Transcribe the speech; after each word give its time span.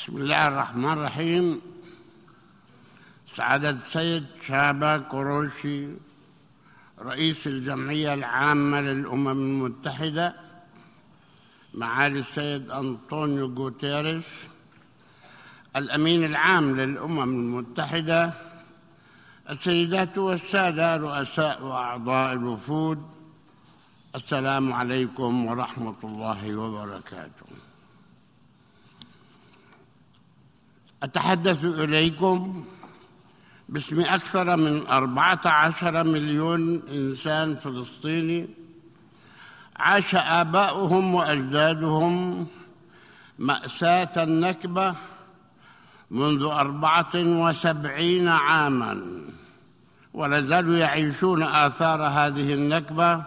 بسم 0.00 0.16
الله 0.16 0.48
الرحمن 0.48 0.92
الرحيم. 0.92 1.60
سعادة 3.36 3.70
السيد 3.70 4.26
شابا 4.46 4.98
كوروشي 4.98 5.88
رئيس 6.98 7.46
الجمعية 7.46 8.14
العامة 8.14 8.80
للأمم 8.80 9.28
المتحدة 9.28 10.34
معالي 11.74 12.18
السيد 12.18 12.70
أنطونيو 12.70 13.46
غوتيريش 13.54 14.24
الأمين 15.76 16.24
العام 16.24 16.80
للأمم 16.80 17.20
المتحدة 17.22 18.32
السيدات 19.50 20.18
والسادة 20.18 20.96
رؤساء 20.96 21.62
وأعضاء 21.62 22.32
الوفود. 22.32 23.02
السلام 24.14 24.72
عليكم 24.72 25.46
ورحمة 25.46 26.00
الله 26.04 26.56
وبركاته. 26.56 27.69
أتحدث 31.02 31.64
إليكم 31.64 32.64
باسم 33.68 34.00
أكثر 34.00 34.56
من 34.56 34.86
أربعة 34.86 35.40
عشر 35.44 36.04
مليون 36.04 36.82
إنسان 36.88 37.56
فلسطيني 37.56 38.48
عاش 39.76 40.14
آباؤهم 40.14 41.14
وأجدادهم 41.14 42.46
مأساة 43.38 44.12
النكبة 44.16 44.94
منذ 46.10 46.42
أربعة 46.42 47.14
وسبعين 47.14 48.28
عاما 48.28 49.02
ولا 50.14 50.40
زالوا 50.40 50.76
يعيشون 50.76 51.42
آثار 51.42 52.02
هذه 52.02 52.54
النكبة 52.54 53.22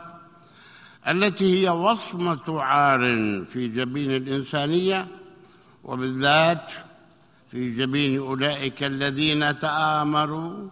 التي 1.08 1.64
هي 1.64 1.70
وصمة 1.70 2.62
عار 2.62 3.00
في 3.46 3.68
جبين 3.68 4.12
الإنسانية 4.12 5.08
وبالذات 5.84 6.74
في 7.54 7.72
جبين 7.72 8.20
أولئك 8.20 8.84
الذين 8.84 9.60
تآمروا 9.60 10.70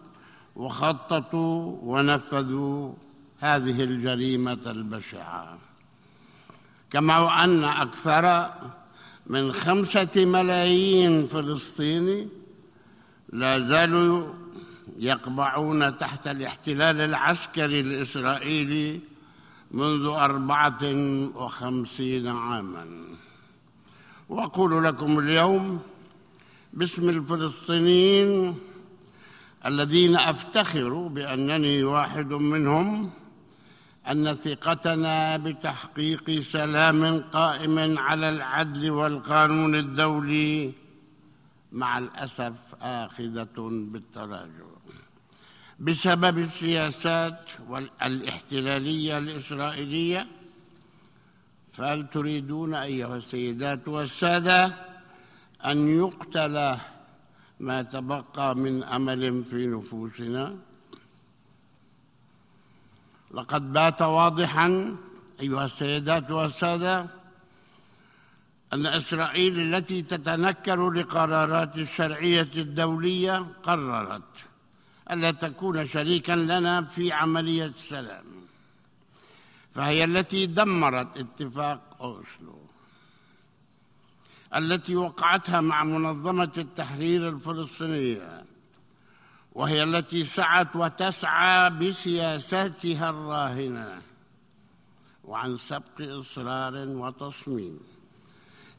وخططوا 0.55 1.77
ونفذوا 1.81 2.93
هذه 3.39 3.83
الجريمة 3.83 4.59
البشعة. 4.65 5.57
كما 6.91 7.43
أن 7.43 7.63
أكثر 7.63 8.49
من 9.27 9.53
خمسة 9.53 10.25
ملايين 10.25 11.27
فلسطيني 11.27 12.27
لا 13.29 13.59
زالوا 13.59 14.33
يقبعون 14.97 15.97
تحت 15.97 16.27
الاحتلال 16.27 17.01
العسكري 17.01 17.79
الإسرائيلي 17.79 18.99
منذ 19.71 20.05
أربعة 20.05 20.83
وخمسين 21.35 22.27
عاما. 22.27 22.85
وأقول 24.29 24.83
لكم 24.83 25.19
اليوم 25.19 25.81
باسم 26.73 27.09
الفلسطينيين 27.09 28.55
الذين 29.65 30.15
أفتخر 30.17 30.93
بأنني 31.07 31.83
واحد 31.83 32.33
منهم 32.33 33.09
أن 34.11 34.35
ثقتنا 34.35 35.37
بتحقيق 35.37 36.39
سلام 36.39 37.19
قائم 37.19 37.99
على 37.99 38.29
العدل 38.29 38.89
والقانون 38.91 39.75
الدولي 39.75 40.71
مع 41.71 41.97
الأسف 41.97 42.75
آخذة 42.81 43.69
بالتراجع. 43.91 44.65
بسبب 45.79 46.37
السياسات 46.37 47.49
الاحتلاليه 48.03 49.17
الإسرائيلية 49.17 50.27
فهل 51.71 52.07
تريدون 52.07 52.73
أيها 52.73 53.17
السيدات 53.17 53.87
والسادة 53.87 54.90
أن 55.65 55.77
يقتل 55.97 56.77
ما 57.59 57.81
تبقى 57.81 58.55
من 58.55 58.83
أمل 58.83 59.43
في 59.43 59.67
نفوسنا. 59.67 60.57
لقد 63.33 63.73
بات 63.73 64.01
واضحا 64.01 64.95
أيها 65.39 65.65
السيدات 65.65 66.31
والسادة 66.31 67.07
أن 68.73 68.85
إسرائيل 68.85 69.75
التي 69.75 70.01
تتنكر 70.01 70.89
لقرارات 70.89 71.77
الشرعية 71.77 72.51
الدولية 72.55 73.45
قررت 73.63 74.33
ألا 75.11 75.31
تكون 75.31 75.85
شريكا 75.87 76.31
لنا 76.31 76.81
في 76.81 77.11
عملية 77.11 77.65
السلام 77.65 78.25
فهي 79.71 80.03
التي 80.03 80.45
دمرت 80.45 81.17
اتفاق 81.17 81.81
أوسلو. 82.01 82.60
التي 84.55 84.95
وقعتها 84.95 85.61
مع 85.61 85.83
منظمة 85.83 86.51
التحرير 86.57 87.29
الفلسطينية 87.29 88.43
وهي 89.53 89.83
التي 89.83 90.23
سعت 90.23 90.75
وتسعى 90.75 91.69
بسياساتها 91.69 93.09
الراهنة 93.09 94.01
وعن 95.23 95.57
سبق 95.57 95.97
إصرار 95.99 96.73
وتصميم 96.75 97.79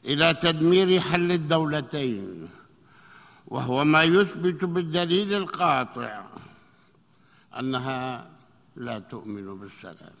إلى 0.05 0.33
تدمير 0.33 0.99
حل 0.99 1.31
الدولتين 1.31 2.49
وهو 3.47 3.83
ما 3.83 4.03
يثبت 4.03 4.65
بالدليل 4.65 5.33
القاطع 5.33 6.25
أنها 7.59 8.29
لا 8.75 8.99
تؤمن 8.99 9.59
بالسلام. 9.59 10.13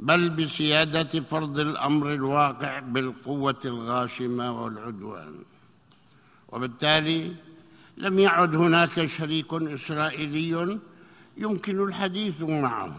بل 0.00 0.30
بسيادة 0.30 1.20
فرض 1.20 1.60
الأمر 1.60 2.14
الواقع 2.14 2.78
بالقوة 2.78 3.60
الغاشمة 3.64 4.62
والعدوان. 4.62 5.34
وبالتالي 6.48 7.34
لم 7.96 8.18
يعد 8.18 8.54
هناك 8.54 9.06
شريك 9.06 9.52
إسرائيلي 9.52 10.78
يمكن 11.36 11.84
الحديث 11.84 12.40
معه. 12.40 12.96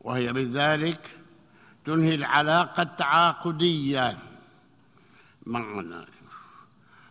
وهي 0.00 0.32
بذلك 0.32 1.16
تنهي 1.84 2.14
العلاقة 2.14 2.82
التعاقدية 2.82 4.18
معنا. 5.46 6.06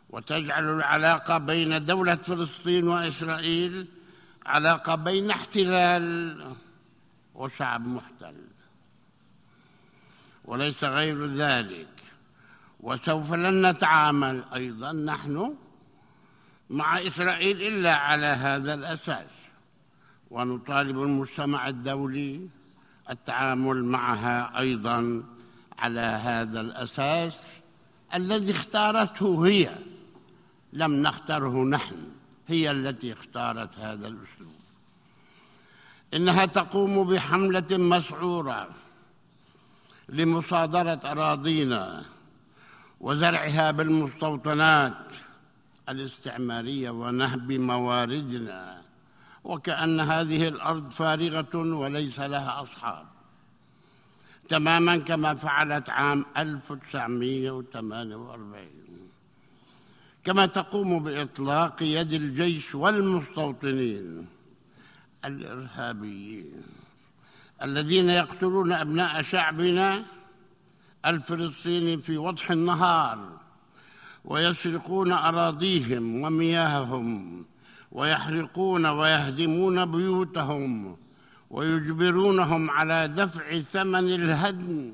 وتجعل 0.09 0.69
العلاقة 0.69 1.37
بين 1.37 1.85
دولة 1.85 2.15
فلسطين 2.15 2.87
وإسرائيل 2.87 3.87
علاقة 4.45 4.95
بين 4.95 5.31
احتلال 5.31 6.53
وشعب 7.35 7.87
محتل. 7.87 8.35
وليس 10.45 10.83
غير 10.83 11.25
ذلك. 11.25 11.87
وسوف 12.79 13.33
لن 13.33 13.69
نتعامل 13.69 14.43
أيضا 14.53 14.91
نحن 14.91 15.55
مع 16.69 17.01
إسرائيل 17.01 17.61
إلا 17.61 17.95
على 17.95 18.25
هذا 18.25 18.73
الأساس. 18.73 19.31
ونطالب 20.31 21.03
المجتمع 21.03 21.67
الدولي 21.67 22.49
التعامل 23.09 23.85
معها 23.85 24.59
أيضا 24.59 25.23
على 25.79 25.99
هذا 25.99 26.61
الأساس 26.61 27.39
الذي 28.13 28.51
اختارته 28.51 29.47
هي. 29.47 29.75
لم 30.73 30.93
نختره 30.93 31.63
نحن 31.65 32.11
هي 32.47 32.71
التي 32.71 33.13
اختارت 33.13 33.77
هذا 33.77 34.07
الأسلوب. 34.07 34.62
إنها 36.15 36.45
تقوم 36.45 37.03
بحملة 37.03 37.67
مسعوره 37.71 38.69
لمصادرة 40.09 40.99
أراضينا 41.05 42.03
وزرعها 42.99 43.71
بالمستوطنات 43.71 45.07
الاستعمارية 45.89 46.89
ونهب 46.89 47.51
مواردنا 47.51 48.81
وكأن 49.43 49.99
هذه 49.99 50.47
الأرض 50.47 50.89
فارغة 50.89 51.55
وليس 51.55 52.19
لها 52.19 52.63
أصحاب. 52.63 53.05
تماما 54.49 54.97
كما 54.97 55.35
فعلت 55.35 55.89
عام 55.89 56.25
1948 56.37 58.67
كما 60.23 60.45
تقوم 60.45 61.03
بإطلاق 61.03 61.83
يد 61.83 62.13
الجيش 62.13 62.75
والمستوطنين 62.75 64.27
الإرهابيين 65.25 66.61
الذين 67.63 68.09
يقتلون 68.09 68.71
أبناء 68.71 69.21
شعبنا 69.21 70.03
الفلسطيني 71.05 71.97
في 71.97 72.17
وضح 72.17 72.51
النهار 72.51 73.39
ويسرقون 74.25 75.11
أراضيهم 75.11 76.21
ومياههم 76.21 77.45
ويحرقون 77.91 78.85
ويهدمون 78.85 79.85
بيوتهم 79.91 80.97
ويجبرونهم 81.49 82.69
على 82.69 83.07
دفع 83.07 83.59
ثمن 83.59 84.13
الهدم 84.13 84.93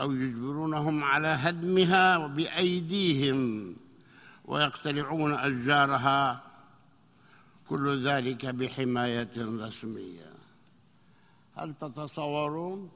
أو 0.00 0.12
يجبرونهم 0.12 1.04
على 1.04 1.28
هدمها 1.28 2.26
بأيديهم 2.26 3.74
ويقتلعون 4.44 5.34
أشجارها 5.34 6.42
كل 7.68 8.04
ذلك 8.08 8.46
بحماية 8.46 9.30
رسمية. 9.36 10.32
هل 11.56 11.74
تتصورون؟ 11.80 12.90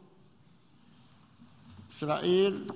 إسرائيل 1.97 2.67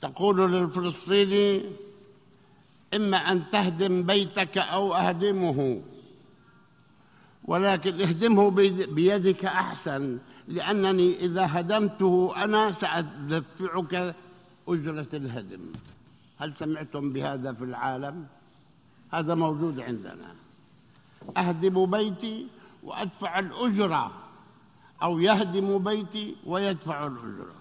تقول 0.00 0.52
للفلسطيني 0.52 1.64
إما 2.94 3.16
أن 3.16 3.50
تهدم 3.50 4.02
بيتك 4.02 4.58
أو 4.58 4.94
أهدمه 4.94 5.82
ولكن 7.44 8.00
اهدمه 8.00 8.50
بيدك 8.86 9.44
أحسن 9.44 10.18
لأنني 10.48 11.20
إذا 11.20 11.46
هدمته 11.50 12.32
أنا 12.44 12.72
سأدفعك 12.72 14.14
أجرة 14.68 15.08
الهدم. 15.12 15.72
هل 16.38 16.54
سمعتم 16.58 17.12
بهذا 17.12 17.52
في 17.52 17.64
العالم؟ 17.64 18.26
هذا 19.10 19.34
موجود 19.34 19.80
عندنا. 19.80 20.34
أهدم 21.36 21.86
بيتي 21.90 22.46
وأدفع 22.82 23.38
الأجرة 23.38 24.12
أو 25.02 25.18
يهدم 25.18 25.78
بيتي 25.78 26.36
ويدفع 26.46 27.06
الأجرة 27.06 27.54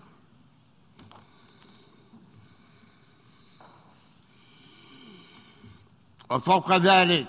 وفوق 6.31 6.75
ذلك 6.77 7.27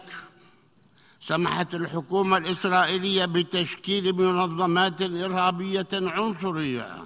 سمحت 1.20 1.74
الحكومة 1.74 2.36
الإسرائيلية 2.36 3.24
بتشكيل 3.24 4.12
منظمات 4.12 5.02
إرهابية 5.02 5.88
عنصرية 5.92 7.04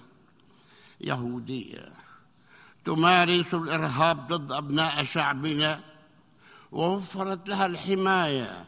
يهودية 1.00 1.92
تمارس 2.84 3.54
الإرهاب 3.54 4.28
ضد 4.28 4.52
أبناء 4.52 5.04
شعبنا 5.04 5.80
ووفرت 6.72 7.48
لها 7.48 7.66
الحماية 7.66 8.64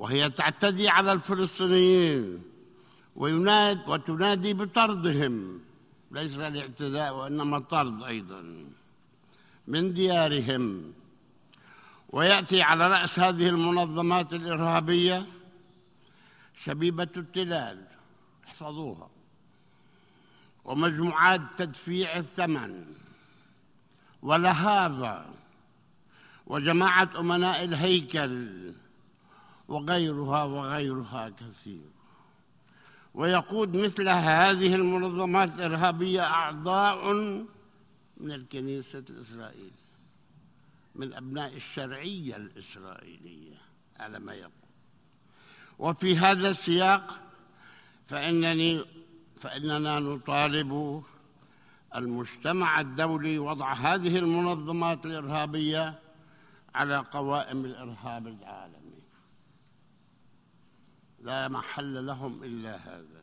وهي 0.00 0.30
تعتدي 0.30 0.88
على 0.88 1.12
الفلسطينيين 1.12 2.42
ويناد 3.16 3.88
وتنادي 3.88 4.54
بطردهم. 4.54 5.60
ليس 6.10 6.34
الاعتداء 6.34 7.16
وإنما 7.16 7.56
الطرد 7.56 8.02
أيضا 8.02 8.64
من 9.68 9.92
ديارهم. 9.92 10.92
ويأتي 12.08 12.62
على 12.62 12.88
رأس 12.88 13.18
هذه 13.18 13.48
المنظمات 13.48 14.34
الإرهابية 14.34 15.26
شبيبة 16.64 17.08
التلال. 17.16 17.86
احفظوها. 18.46 19.08
ومجموعات 20.64 21.40
تدفيع 21.56 22.16
الثمن 22.16 22.84
ولهذا 24.22 25.34
وجماعة 26.46 27.10
أمناء 27.18 27.64
الهيكل 27.64 28.72
وغيرها 29.70 30.44
وغيرها 30.44 31.28
كثير. 31.28 31.90
ويقود 33.14 33.76
مثل 33.76 34.08
هذه 34.08 34.74
المنظمات 34.74 35.54
الإرهابية 35.54 36.22
أعضاء 36.22 37.12
من 38.16 38.32
الكنيسة 38.32 39.04
الإسرائيلية 39.10 39.80
من 40.94 41.14
أبناء 41.14 41.56
الشرعية 41.56 42.36
الإسرائيلية 42.36 43.54
على 44.00 44.18
ما 44.18 44.34
يقول. 44.34 44.52
وفي 45.78 46.16
هذا 46.16 46.48
السياق 46.48 47.20
فإنني 48.06 48.84
فإننا 49.40 50.00
نطالب 50.00 51.02
المجتمع 51.96 52.80
الدولي 52.80 53.38
وضع 53.38 53.72
هذه 53.72 54.18
المنظمات 54.18 55.06
الإرهابية 55.06 55.98
على 56.74 56.96
قوائم 56.96 57.64
الإرهاب 57.64 58.26
العالمي. 58.26 58.79
لا 61.22 61.48
محل 61.48 62.06
لهم 62.06 62.44
إلا 62.44 62.76
هذا. 62.76 63.20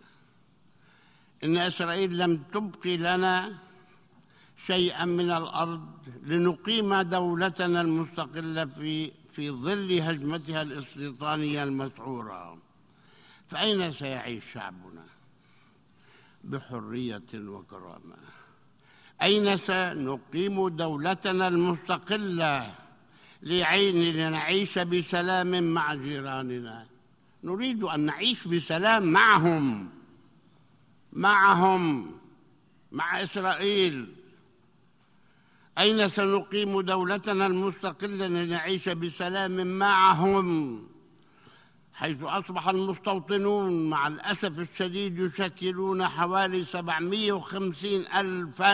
إن 1.44 1.58
إسرائيل 1.58 2.18
لم 2.18 2.38
تبقي 2.38 2.98
لنا 2.98 3.58
شيئا 4.66 5.06
من 5.06 5.32
الأرض 5.32 5.88
لنقيم 6.24 7.02
دولتنا 7.02 7.82
المستقلة 7.82 8.66
في 8.66 9.12
في 9.32 9.52
ظل 9.52 10.02
هجمتها 10.02 10.62
الاستيطانية 10.62 11.64
المسعورة 11.64 12.58
فأين 13.48 13.92
سيعيش 13.92 14.44
شعبنا؟ 14.54 15.04
بحرية 16.44 17.24
وكرامة. 17.36 18.16
أين 19.22 19.58
سنقيم 19.58 20.68
دولتنا 20.70 21.48
المستقلة 21.48 22.76
لعين 23.44 24.16
لنعيش 24.16 24.80
بسلام 24.80 25.64
مع 25.74 25.94
جيراننا؟ 25.94 26.87
نريد 27.48 27.84
أن 27.84 28.00
نعيش 28.00 28.48
بسلام 28.48 29.04
معهم 29.04 29.90
معهم 31.14 32.12
مع 32.92 33.24
إسرائيل. 33.24 34.16
أين 35.80 36.10
سنقيم 36.10 36.82
دولتنا 36.82 37.46
المستقلة 37.46 38.28
لنعيش 38.28 38.90
بسلام 38.90 39.68
معهم؟ 39.68 40.48
حيث 41.94 42.24
أصبح 42.24 42.68
المستوطنون 42.68 43.90
مع 43.90 44.08
الأسف 44.08 44.60
الشديد 44.60 45.20
يشكلون 45.20 46.08
حوالي 46.08 46.66
750 46.66 48.08
ألفا. 48.08 48.74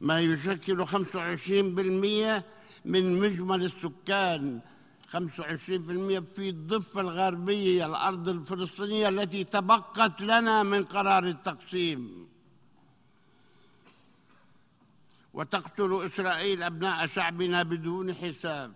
ما 0.00 0.20
يشكل 0.20 0.86
25% 0.86 2.42
من 2.84 3.18
مجمل 3.18 3.64
السكان. 3.64 4.60
25% 5.12 5.16
في 6.34 6.48
الضفة 6.48 7.00
الغربية 7.00 7.86
الأرض 7.86 8.28
الفلسطينية 8.28 9.08
التي 9.08 9.44
تبقت 9.44 10.20
لنا 10.22 10.62
من 10.62 10.84
قرار 10.84 11.24
التقسيم. 11.24 12.28
وتقتل 15.34 16.06
إسرائيل 16.06 16.62
أبناء 16.62 17.06
شعبنا 17.06 17.62
بدون 17.62 18.14
حساب. 18.14 18.72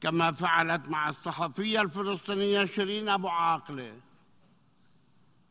كما 0.00 0.32
فعلت 0.32 0.88
مع 0.88 1.08
الصحفية 1.08 1.80
الفلسطينية 1.80 2.64
شيرين 2.64 3.08
أبو 3.08 3.28
عاقلة. 3.28 4.00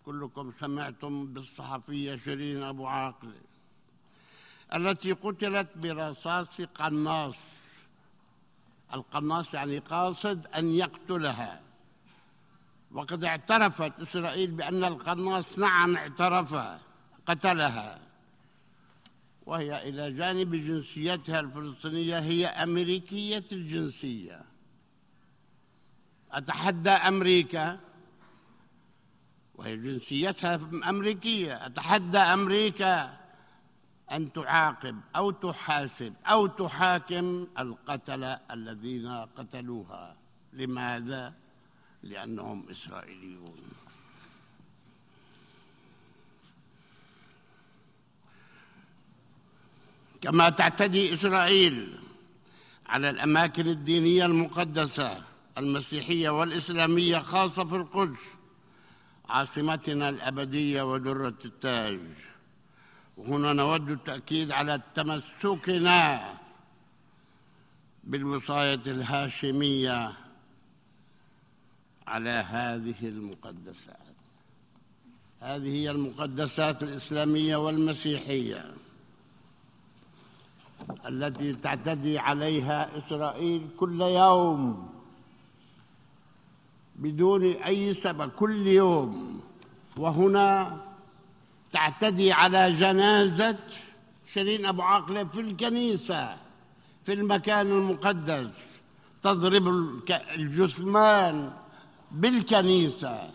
كلكم 0.05 0.53
سمعتم 0.59 1.33
بالصحفية 1.33 2.15
شيرين 2.15 2.63
أبو 2.63 2.87
عاقلة 2.87 3.41
التي 4.75 5.11
قتلت 5.11 5.67
برصاص 5.75 6.61
قناص. 6.61 7.35
القناص 8.93 9.53
يعني 9.53 9.79
قاصد 9.79 10.47
أن 10.47 10.73
يقتلها. 10.75 11.61
وقد 12.91 13.23
اعترفت 13.23 13.99
إسرائيل 13.99 14.51
بأن 14.51 14.83
القناص 14.83 15.59
نعم 15.59 15.95
اعترف 15.95 16.55
قتلها. 17.25 17.99
وهي 19.45 19.89
إلى 19.89 20.11
جانب 20.11 20.55
جنسيتها 20.55 21.39
الفلسطينية 21.39 22.19
هي 22.19 22.47
أمريكية 22.47 23.45
الجنسية. 23.51 24.41
أتحدى 26.31 26.89
أمريكا؟ 26.89 27.79
وهي 29.55 29.77
جنسيتها 29.77 30.55
أمريكية. 30.89 31.65
أتحدى 31.65 32.17
أمريكا؟ 32.17 33.18
أن 34.11 34.33
تعاقب 34.33 34.99
أو 35.15 35.31
تحاسب 35.31 36.13
أو 36.25 36.47
تحاكم 36.47 37.47
القتلة 37.59 38.39
الذين 38.51 39.07
قتلوها. 39.07 40.15
لماذا؟ 40.53 41.33
لأنهم 42.03 42.69
إسرائيليون. 42.69 43.57
كما 50.21 50.49
تعتدي 50.49 51.13
إسرائيل 51.13 51.99
على 52.87 53.09
الأماكن 53.09 53.67
الدينية 53.67 54.25
المقدسة 54.25 55.23
المسيحية 55.57 56.29
والإسلامية 56.29 57.19
خاصة 57.19 57.65
في 57.65 57.75
القدس 57.75 58.19
عاصمتنا 59.29 60.09
الأبدية 60.09 60.81
ودرة 60.93 61.37
التاج. 61.45 61.99
وهنا 63.19 63.53
نود 63.53 63.89
التأكيد 63.89 64.51
على 64.51 64.81
تمسكنا 64.95 66.33
بالوصاية 68.03 68.81
الهاشمية 68.87 70.13
على 72.07 72.29
هذه 72.29 72.95
المقدسات. 73.03 74.09
هذه 75.41 75.69
هي 75.69 75.91
المقدسات 75.91 76.83
الإسلامية 76.83 77.55
والمسيحية 77.55 78.73
التي 81.05 81.53
تعتدي 81.53 82.19
عليها 82.19 82.97
إسرائيل 82.97 83.67
كل 83.77 84.01
يوم 84.01 84.89
بدون 86.95 87.43
أي 87.43 87.93
سبب 87.93 88.29
كل 88.29 88.67
يوم. 88.67 89.41
وهنا 89.97 90.77
تعتدي 91.71 92.31
على 92.31 92.71
جنازة 92.71 93.57
شيرين 94.33 94.65
أبو 94.65 94.81
عاقلة 94.81 95.23
في 95.23 95.39
الكنيسة 95.39 96.37
في 97.05 97.13
المكان 97.13 97.71
المقدس 97.71 98.51
تضرب 99.23 99.67
الجثمان 100.35 101.53
بالكنيسة. 102.11 103.31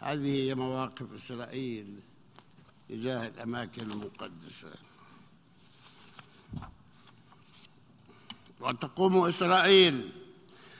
هذه 0.00 0.48
هي 0.48 0.54
مواقف 0.54 1.06
إسرائيل 1.24 2.00
تجاه 2.88 3.26
الأماكن 3.26 3.90
المقدسة. 3.90 4.74
وتقوم 8.60 9.28
إسرائيل 9.28 10.10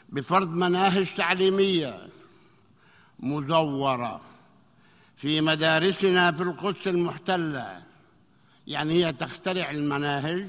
بفرض 0.08 0.48
مناهج 0.48 1.14
تعليمية 1.14 2.08
مزورة. 3.20 4.20
في 5.20 5.40
مدارسنا 5.40 6.32
في 6.32 6.42
القدس 6.42 6.88
المحتلة. 6.88 7.82
يعني 8.66 8.92
هي 8.94 9.12
تخترع 9.12 9.70
المناهج 9.70 10.48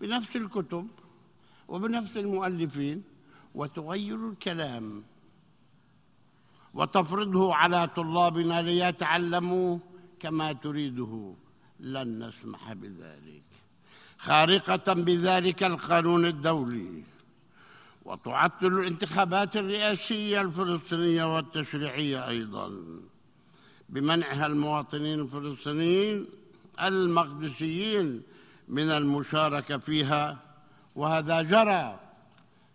بنفس 0.00 0.36
الكتب 0.36 0.88
وبنفس 1.68 2.16
المؤلفين 2.16 3.02
وتغير 3.54 4.28
الكلام. 4.28 5.02
وتفرضه 6.74 7.54
على 7.54 7.88
طلابنا 7.96 8.62
ليتعلموا 8.62 9.78
كما 10.20 10.52
تريده. 10.52 11.34
لن 11.80 12.26
نسمح 12.26 12.72
بذلك. 12.72 13.42
خارقة 14.18 14.92
بذلك 14.92 15.62
القانون 15.62 16.26
الدولي. 16.26 17.02
وتعطل 18.04 18.66
الانتخابات 18.66 19.56
الرئاسية 19.56 20.40
الفلسطينية 20.40 21.36
والتشريعية 21.36 22.28
أيضا. 22.28 22.72
بمنعها 23.90 24.46
المواطنين 24.46 25.20
الفلسطينيين 25.20 26.26
المقدسيين 26.82 28.22
من 28.68 28.90
المشاركة 28.90 29.78
فيها 29.78 30.38
وهذا 30.96 31.42
جرى 31.42 32.00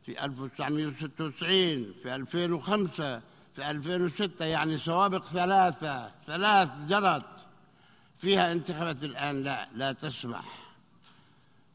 في 0.06 0.26
1996 0.26 1.94
في 2.04 2.16
2005 2.16 3.22
في 3.56 3.72
2006 3.72 4.46
يعني 4.46 4.78
سوابق 4.78 5.24
ثلاثة 5.24 6.12
ثلاث 6.28 6.70
جرت 6.90 7.26
فيها 8.18 8.52
انتخابات 8.52 9.04
الآن 9.04 9.44
لا 9.44 9.70
لا 9.76 9.94
تسمح. 9.94 10.46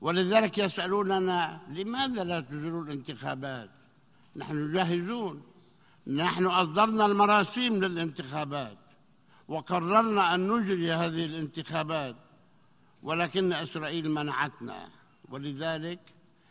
ولذلك 0.00 0.58
يسألوننا 0.58 1.60
لماذا 1.68 2.24
لا 2.24 2.40
تجروا 2.40 2.84
الانتخابات؟ 2.84 3.70
نحن 4.36 4.72
جاهزون. 4.72 5.42
نحن 6.06 6.46
أصدرنا 6.46 7.06
المراسيم 7.06 7.84
للانتخابات. 7.84 8.78
وقررنا 9.50 10.34
أن 10.34 10.48
نجري 10.48 10.92
هذه 10.92 11.24
الانتخابات 11.24 12.16
ولكن 13.02 13.52
إسرائيل 13.52 14.10
منعتنا 14.10 14.88
ولذلك 15.28 16.00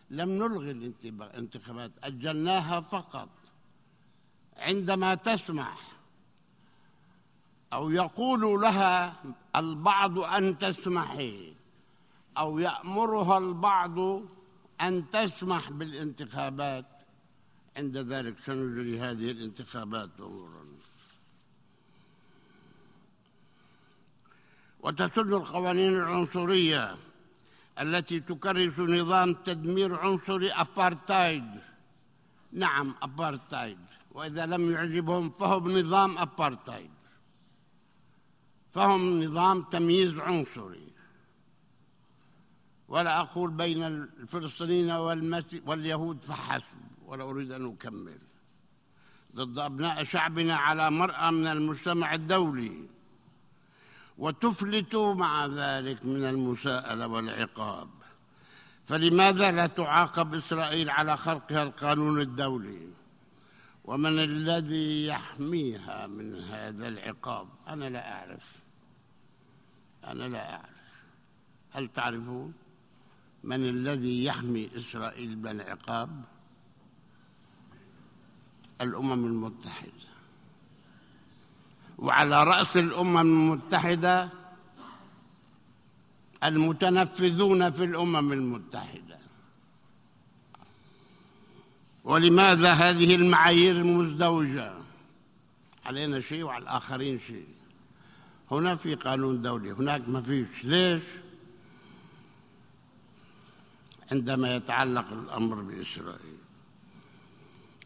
لم 0.10 0.30
نلغي 0.30 0.72
الانتخابات 0.72 1.92
أجلناها 2.04 2.82
فقط. 2.82 3.30
عندما 4.58 5.16
تسمح 5.16 5.78
أو 7.74 7.90
يقول 7.90 8.62
لها 8.62 9.24
البعض 9.56 10.20
أن 10.20 10.58
تسمحي 10.58 11.54
أو 12.38 12.60
يأمرها 12.60 13.38
البعض 13.38 14.00
أن 14.82 15.10
تسمح 15.10 15.72
بالانتخابات 15.72 16.86
عند 17.78 17.98
ذلك 17.98 18.40
سنجري 18.40 19.00
هذه 19.00 19.32
الانتخابات 19.32 20.10
أمورا 20.20 20.59
وتسن 24.80 25.34
القوانين 25.34 25.96
العنصرية 25.96 26.98
التي 27.80 28.20
تكرس 28.20 28.80
نظام 28.80 29.34
تدمير 29.34 29.96
عنصري 29.96 30.52
أبارتايد. 30.52 31.50
نعم 32.52 32.96
أبارتايد. 33.02 33.78
وإذا 34.12 34.46
لم 34.46 34.72
يعجبهم 34.72 35.30
فهم 35.30 35.72
نظام 35.80 36.18
أبارتايد. 36.18 36.90
فهم 38.72 39.24
نظام 39.24 39.62
تمييز 39.62 40.18
عنصري. 40.18 40.90
ولا 42.88 43.20
أقول 43.20 43.52
بين 43.52 43.84
الفلسطينيين 43.84 44.92
واليهود 45.66 46.24
فحسب 46.24 46.78
ولا 47.06 47.24
أريد 47.24 47.52
أن 47.52 47.66
أكمل. 47.66 48.18
ضد 49.36 49.60
أبناء 49.60 50.04
شعبنا 50.04 50.56
على 50.56 50.92
مرأى 50.92 51.32
من 51.32 51.48
المجتمع 51.48 52.14
الدولي. 52.14 52.99
وتفلت 54.20 54.96
مع 54.96 55.46
ذلك 55.46 56.06
من 56.06 56.26
المساءلة 56.26 57.08
والعقاب. 57.08 57.90
فلماذا 58.86 59.52
لا 59.52 59.68
تعاقب 59.68 60.34
إسرائيل 60.34 60.90
على 60.90 61.18
خرقها 61.18 61.64
القانون 61.64 62.22
الدولي؟ 62.22 62.88
ومن 63.86 64.20
الذي 64.20 65.06
يحميها 65.08 66.08
من 66.08 66.36
هذا 66.36 66.88
العقاب؟ 66.88 67.48
أنا 67.68 67.90
لا 67.90 68.20
أعرف. 68.20 68.48
أنا 70.04 70.24
لا 70.24 70.54
أعرف. 70.54 70.80
هل 71.72 71.88
تعرفون 71.88 72.54
من 73.44 73.70
الذي 73.70 74.26
يحمي 74.26 74.70
إسرائيل 74.78 75.38
من 75.38 75.48
العقاب 75.48 76.24
الأمم 78.82 79.26
المتحدة. 79.26 80.09
وعلى 82.00 82.44
رأس 82.44 82.78
الأمم 82.78 83.18
المتحدة 83.18 84.30
المتنفذون 86.44 87.72
في 87.72 87.84
الأمم 87.84 88.34
المتحدة. 88.34 89.20
ولماذا 92.04 92.74
هذه 92.74 93.16
المعايير 93.16 93.76
المزدوجة؟ 93.76 94.74
علينا 95.86 96.22
شيء 96.22 96.44
وعلى 96.44 96.64
الآخرين 96.64 97.20
شيء. 97.28 97.48
هنا 98.52 98.76
في 98.76 98.96
قانون 98.96 99.42
دولي 99.42 99.72
هناك 99.72 100.10
ما 100.10 100.22
فيش. 100.22 100.64
ليش؟ 100.64 101.04
عندما 104.12 104.56
يتعلق 104.56 105.12
الأمر 105.12 105.56
بإسرائيل. 105.56 106.38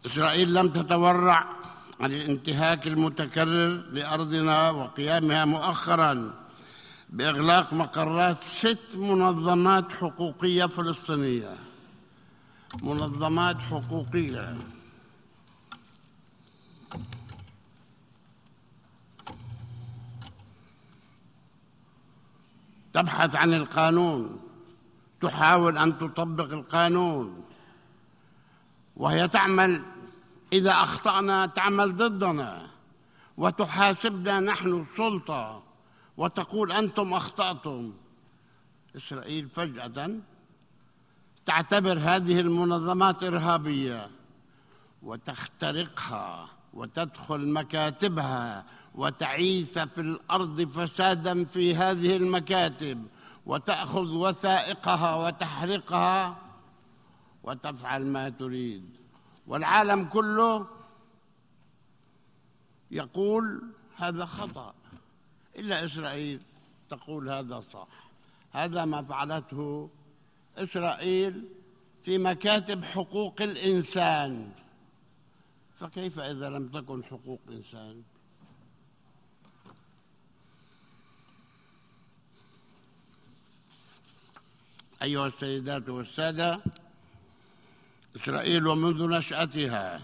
إسرائيل 0.05 0.53
لم 0.53 0.69
تتورع. 0.69 1.72
عن 1.99 2.11
الانتهاك 2.11 2.87
المتكرر 2.87 3.69
لأرضنا 3.91 4.69
وقيامها 4.69 5.45
مؤخرا 5.45 6.33
بإغلاق 7.09 7.73
مقرات 7.73 8.43
ست 8.43 8.79
منظمات 8.95 9.91
حقوقية 9.91 10.65
فلسطينية. 10.65 11.55
منظمات 12.81 13.57
حقوقية. 13.57 14.57
تبحث 22.93 23.35
عن 23.35 23.53
القانون. 23.53 24.39
تحاول 25.21 25.77
أن 25.77 25.97
تطبق 25.97 26.53
القانون. 26.53 27.43
وهي 28.95 29.27
تعمل 29.27 29.81
إذا 30.53 30.71
أخطأنا 30.71 31.45
تعمل 31.45 31.95
ضدنا 31.95 32.67
وتحاسبنا 33.37 34.39
نحن 34.39 34.81
السلطة 34.81 35.63
وتقول 36.17 36.71
أنتم 36.71 37.13
أخطأتم. 37.13 37.93
إسرائيل 38.97 39.49
فجأة 39.49 40.19
تعتبر 41.45 41.97
هذه 41.99 42.39
المنظمات 42.39 43.23
إرهابية 43.23 44.09
وتخترقها 45.03 46.49
وتدخل 46.73 47.47
مكاتبها 47.47 48.65
وتعيث 48.95 49.79
في 49.79 50.01
الأرض 50.01 50.61
فسادا 50.61 51.45
في 51.45 51.75
هذه 51.75 52.15
المكاتب 52.15 53.07
وتأخذ 53.45 54.15
وثائقها 54.15 55.15
وتحرقها 55.15 56.37
وتفعل 57.43 58.05
ما 58.05 58.29
تريد. 58.29 59.02
والعالم 59.47 60.05
كله 60.05 60.67
يقول 62.91 63.63
هذا 63.95 64.25
خطأ. 64.25 64.73
إلا 65.55 65.85
إسرائيل 65.85 66.41
تقول 66.89 67.29
هذا 67.29 67.63
صح. 67.73 67.87
هذا 68.51 68.85
ما 68.85 69.03
فعلته 69.03 69.89
إسرائيل 70.57 71.49
في 72.03 72.17
مكاتب 72.17 72.83
حقوق 72.83 73.41
الإنسان. 73.41 74.51
فكيف 75.79 76.19
إذا 76.19 76.49
لم 76.49 76.67
تكن 76.67 77.03
حقوق 77.03 77.39
إنسان؟ 77.49 78.03
أيها 85.01 85.27
السيدات 85.27 85.89
والسادة 85.89 86.59
إسرائيل 88.15 88.67
ومنذ 88.67 89.09
نشأتها 89.09 90.01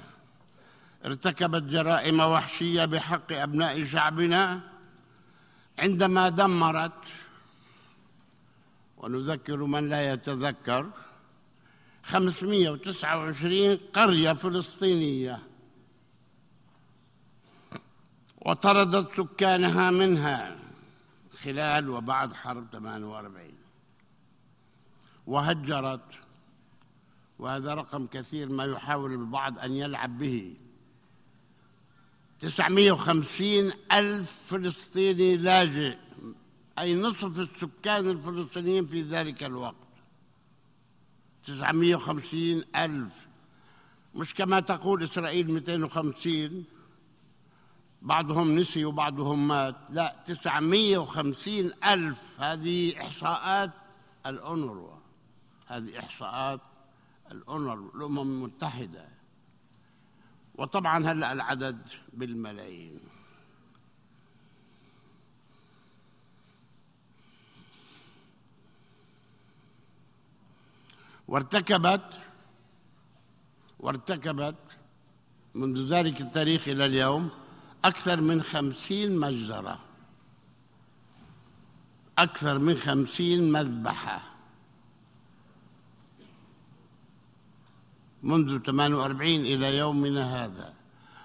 ارتكبت 1.05 1.63
جرائم 1.63 2.19
وحشية 2.19 2.85
بحق 2.85 3.31
أبناء 3.31 3.83
شعبنا 3.85 4.61
عندما 5.79 6.29
دمرت 6.29 7.05
ونذكر 8.97 9.65
من 9.65 9.89
لا 9.89 10.13
يتذكر 10.13 10.89
529 12.03 13.77
قرية 13.93 14.33
فلسطينية. 14.33 15.39
وطردت 18.45 19.15
سكانها 19.15 19.91
منها 19.91 20.55
خلال 21.43 21.89
وبعد 21.89 22.33
حرب 22.33 22.67
48 22.71 23.53
وهجرت 25.27 26.19
وهذا 27.39 27.73
رقم 27.73 28.07
كثير 28.07 28.49
ما 28.49 28.63
يحاول 28.63 29.13
البعض 29.13 29.59
أن 29.59 29.71
يلعب 29.71 30.17
به. 30.17 30.53
950 32.39 33.71
ألف 33.91 34.35
فلسطيني 34.47 35.37
لاجئ 35.37 35.97
أي 36.79 36.95
نصف 36.95 37.39
السكان 37.39 38.09
الفلسطينيين 38.09 38.87
في 38.87 39.01
ذلك 39.01 39.43
الوقت. 39.43 39.75
950 41.43 42.63
ألف. 42.75 43.27
مش 44.15 44.33
كما 44.33 44.59
تقول 44.59 45.03
إسرائيل 45.03 45.51
250 45.51 46.63
بعضهم 48.01 48.59
نسي 48.59 48.85
وبعضهم 48.85 49.47
مات. 49.47 49.75
لا 49.89 50.15
950 50.27 51.71
ألف. 51.85 52.17
هذه 52.39 53.01
إحصاءات 53.01 53.71
الأونروا. 54.25 54.95
هذه 55.67 55.99
إحصاءات 55.99 56.61
الأونروا 57.31 57.91
الأمم 57.95 58.19
المتحدة. 58.19 59.07
وطبعا 60.55 61.11
هلأ 61.11 61.33
العدد 61.33 61.81
بالملايين. 62.13 62.99
وارتكبت 71.27 72.19
وارتكبت 73.79 74.55
منذ 75.55 75.93
ذلك 75.93 76.21
التاريخ 76.21 76.67
إلى 76.67 76.85
اليوم 76.85 77.29
أكثر 77.85 78.21
من 78.21 78.43
خمسين 78.43 79.17
مجزرة. 79.19 79.79
أكثر 82.17 82.57
من 82.57 82.75
خمسين 82.75 83.51
مذبحة. 83.51 84.28
منذ 88.23 88.59
48 88.59 89.45
إلى 89.45 89.77
يومنا 89.77 90.45
هذا. 90.45 90.73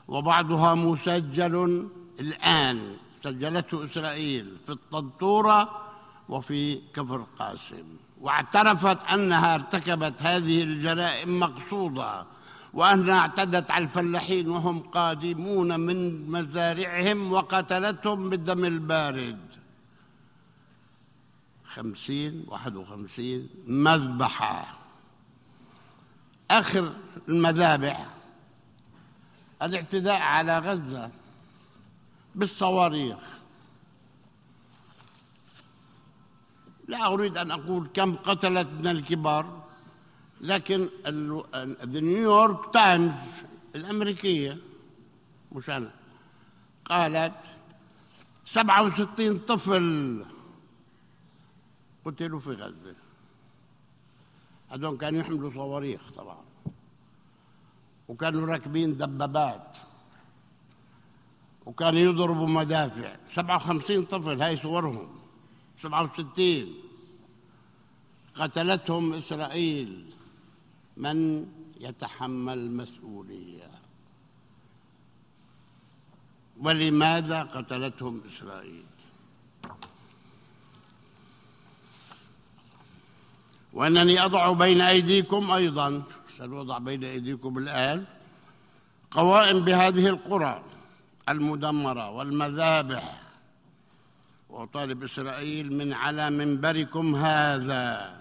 وبعضها 0.09 0.75
مسجل 0.75 1.89
الآن 2.21 2.97
سجلته 3.25 3.85
إسرائيل 3.85 4.57
في 4.67 4.73
الطنطورة 4.73 5.81
وفي 6.29 6.81
كفر 6.95 7.27
قاسم. 7.39 7.85
واعترفت 8.21 9.05
أنها 9.05 9.55
ارتكبت 9.55 10.23
هذه 10.23 10.63
الجرائم 10.63 11.41
مقصودة 11.41 12.27
وأنها 12.75 13.19
اعتدت 13.19 13.71
على 13.71 13.85
الفلاحين 13.85 14.49
وهم 14.49 14.81
قادمون 14.81 15.81
من 15.81 16.31
مزارعهم 16.31 17.33
وقتلتهم 17.33 18.31
بالدم 18.31 18.65
البارد. 18.65 19.39
خمسين 21.65 22.45
واحد 22.49 22.77
وخمسين 22.77 23.49
مذبحة. 23.67 24.84
آخر 26.51 26.93
المذابح 27.29 28.07
الاعتداء 29.63 30.21
على 30.21 30.59
غزة 30.59 31.11
بالصواريخ. 32.35 33.19
لا 36.89 37.07
أريد 37.07 37.37
أن 37.37 37.51
أقول 37.51 37.89
كم 37.95 38.17
قتلت 38.17 38.69
من 38.69 38.87
الكبار 38.87 39.65
لكن 40.41 40.89
نيويورك 41.95 42.75
تايمز 42.75 43.13
الأمريكية 43.75 44.59
مش 45.53 45.71
أنا 45.71 45.91
قالت 46.85 47.35
سبعة 48.45 48.83
وستين 48.83 49.39
طفل 49.39 50.25
قتلوا 52.05 52.41
في 52.41 52.51
غزة. 52.51 52.95
هذول 54.75 54.99
كانوا 54.99 55.21
يحملوا 55.21 55.51
صواريخ 55.51 56.11
طبعا 56.17 56.45
وكانوا 58.09 58.47
راكبين 58.47 58.97
دبابات. 58.97 59.77
وكانوا 61.67 62.01
يضربوا 62.01 62.49
مدافع. 62.49 63.17
سبعة 63.31 63.57
وخمسين 63.57 64.05
طفل 64.05 64.43
هاي 64.43 64.57
صورهم. 64.57 65.09
سبعة 65.83 66.13
وستين. 66.13 66.75
قتلتهم 68.35 69.15
إسرائيل. 69.15 70.15
من 70.97 71.47
يتحمل 71.81 72.59
المسؤولية 72.59 73.71
ولماذا 76.61 77.43
قتلتهم 77.43 78.23
إسرائيل؟ 78.29 78.85
وأنني 83.75 84.25
أضع 84.25 84.53
بين 84.53 84.81
أيديكم 84.81 85.51
أيضا 85.51 86.03
سنوضع 86.39 86.79
بين 86.79 87.05
أيديكم 87.05 87.59
الآن 87.59 88.05
قوائم 89.11 89.61
بهذه 89.65 90.07
القرى 90.07 90.63
المدمرة 91.29 92.11
والمذابح. 92.11 93.21
وأطالب 94.49 95.03
إسرائيل 95.05 95.73
من 95.73 95.93
على 95.93 96.31
منبركم 96.31 97.17
هذا. 97.17 98.21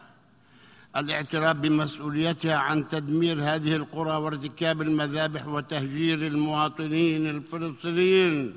الاعتراف 0.95 1.55
بمسؤوليتها 1.55 2.55
عن 2.55 2.87
تدمير 2.87 3.43
هذه 3.43 3.75
القرى 3.75 4.15
وارتكاب 4.17 4.81
المذابح 4.81 5.47
وتهجير 5.47 6.27
المواطنين 6.27 7.29
الفلسطينيين 7.29 8.55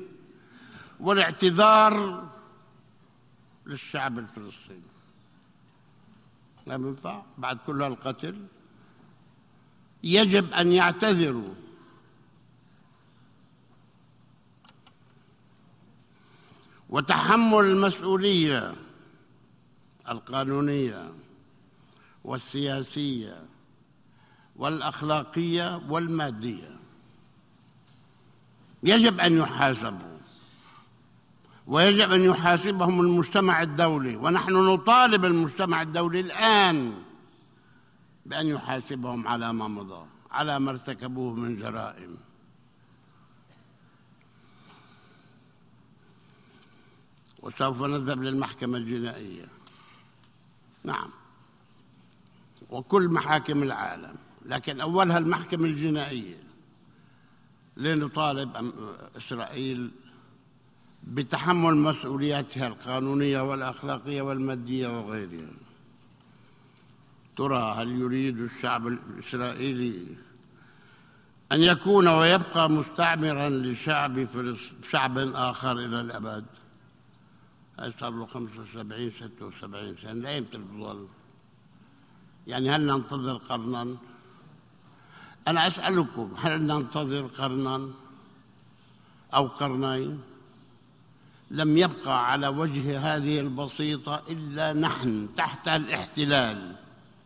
والاعتذار 1.01 2.25
للشعب 3.67 4.19
الفلسطيني. 4.19 4.96
لا 6.67 6.75
ينفع 6.75 7.23
بعد 7.39 7.59
كل 7.67 7.83
القتل. 7.83 8.47
يجب 10.03 10.53
أن 10.53 10.73
يعتذروا. 10.73 11.55
وتحمل 16.89 17.65
المسؤولية 17.65 18.75
القانونية 20.09 21.13
والسياسية 22.25 23.45
والأخلاقية 24.57 25.77
والمادية. 25.89 26.77
يجب 28.83 29.21
أن 29.21 29.37
يحاسبوا. 29.39 30.16
ويجب 31.67 32.13
أن 32.13 32.25
يحاسبهم 32.25 33.01
المجتمع 33.01 33.63
الدولي 33.63 34.17
ونحن 34.17 34.53
نطالب 34.53 35.25
المجتمع 35.25 35.83
الدولي 35.83 36.21
الآن 36.21 36.95
بأن 38.27 38.47
يحاسبهم 38.47 39.29
على 39.29 39.53
ما 39.53 39.69
مضى 39.69 40.07
على 40.31 40.59
ما 40.59 40.71
ارتكبوه 40.71 41.35
من 41.35 41.57
جرائم. 41.57 42.17
وسوف 47.43 47.83
نذهب 47.83 48.23
للمحكمة 48.23 48.79
الجنائية. 48.79 49.47
نعم. 50.85 51.11
وكل 52.71 53.09
محاكم 53.09 53.63
العالم 53.63 54.15
لكن 54.45 54.81
أولها 54.81 55.19
المحكمة 55.19 55.65
الجنائية 55.65 56.43
لنطالب 57.77 58.73
إسرائيل 59.17 59.91
بتحمل 61.07 61.75
مسؤولياتها 61.77 62.67
القانونية 62.69 63.41
والأخلاقية 63.41 64.23
والمادية 64.23 64.99
وغيرها. 64.99 65.51
ترى 67.37 67.75
هل 67.79 67.89
يريد 68.01 68.39
الشعب 68.41 68.87
الإسرائيلي 68.87 70.07
أن 71.53 71.61
يكون 71.61 72.09
ويبقى 72.09 72.71
مستعمرا 72.71 73.49
لشعب 73.49 74.27
شعب 74.91 75.19
آخر 75.19 75.73
إلى 75.73 76.01
الأبد؟ 76.01 76.45
هاي 77.79 77.93
صار 78.01 78.11
له 78.11 78.27
75 78.27 79.11
76 79.11 79.97
سنة؟ 79.97 80.13
لا 80.13 80.37
يمكن 80.37 80.65
تظل. 80.69 81.07
يعني 82.47 82.71
هل 82.71 82.87
ننتظر 82.87 83.37
قرنا؟ 83.37 83.97
أنا 85.49 85.67
أسألكم 85.67 86.35
هل 86.39 86.63
ننتظر 86.63 87.27
قرنا 87.27 87.91
أو 89.35 89.47
قرنين؟ 89.47 90.21
لم 91.51 91.77
يبقى 91.77 92.33
على 92.33 92.49
وجه 92.49 92.99
هذه 93.17 93.41
البسيطة 93.41 94.23
إلا 94.31 94.73
نحن 94.73 95.29
تحت 95.37 95.69
الاحتلال. 95.69 96.77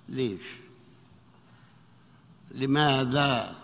ليش؟ 0.09 0.43
لماذا 2.51 3.57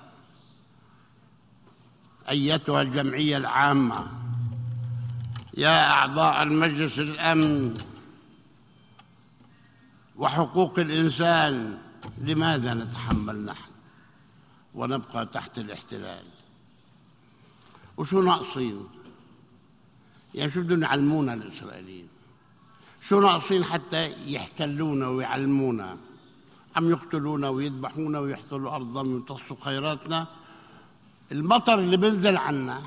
أيتها 2.29 2.83
الجمعية 2.83 3.37
العامة؟ 3.37 4.07
يا 5.57 5.90
أعضاء 5.90 6.42
المجلس 6.42 6.99
الأمن 6.99 7.77
وحقوق 10.16 10.79
الإنسان 10.79 11.79
لماذا 12.19 12.75
نتحمل 12.75 13.45
نحن 13.45 13.71
ونبقى 14.75 15.27
تحت 15.27 15.59
الاحتلال؟ 15.59 16.25
وشو 17.97 18.23
ناقصين؟ 18.23 18.87
يعني 20.37 20.51
شو 20.51 20.62
بدهم 20.62 20.83
يعلمونا 20.83 21.35
الإسرائيليين. 21.35 22.09
شو 23.03 23.20
ناقصين 23.20 23.64
حتى 23.64 24.33
يحتلونا 24.33 25.09
ويعلمونا 25.09 25.96
عم 26.77 26.90
يقتلونا 26.90 27.49
ويذبحونا 27.49 28.18
ويحتلوا 28.18 28.75
أرضنا 28.75 29.01
ويمتصوا 29.01 29.57
خيراتنا؟ 29.61 30.27
المطر 31.33 31.79
اللي 31.79 31.96
بينزل 31.96 32.37
عنا 32.37 32.83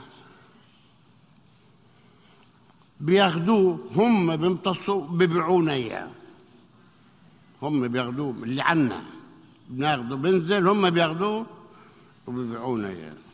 بياخذوه 3.00 3.80
هم 3.96 4.36
بيمتصوا 4.36 5.02
ببيعونا 5.08 5.74
إياه. 5.74 6.12
هم 7.62 7.88
بياخذوه 7.88 8.36
اللي 8.44 8.62
عنا. 8.62 9.04
بناخذه 9.70 10.16
بنزل 10.16 10.68
هم 10.68 10.90
بياخذوه 10.90 11.46
وبيبيعونا 12.28 12.90
إياه. 12.90 13.29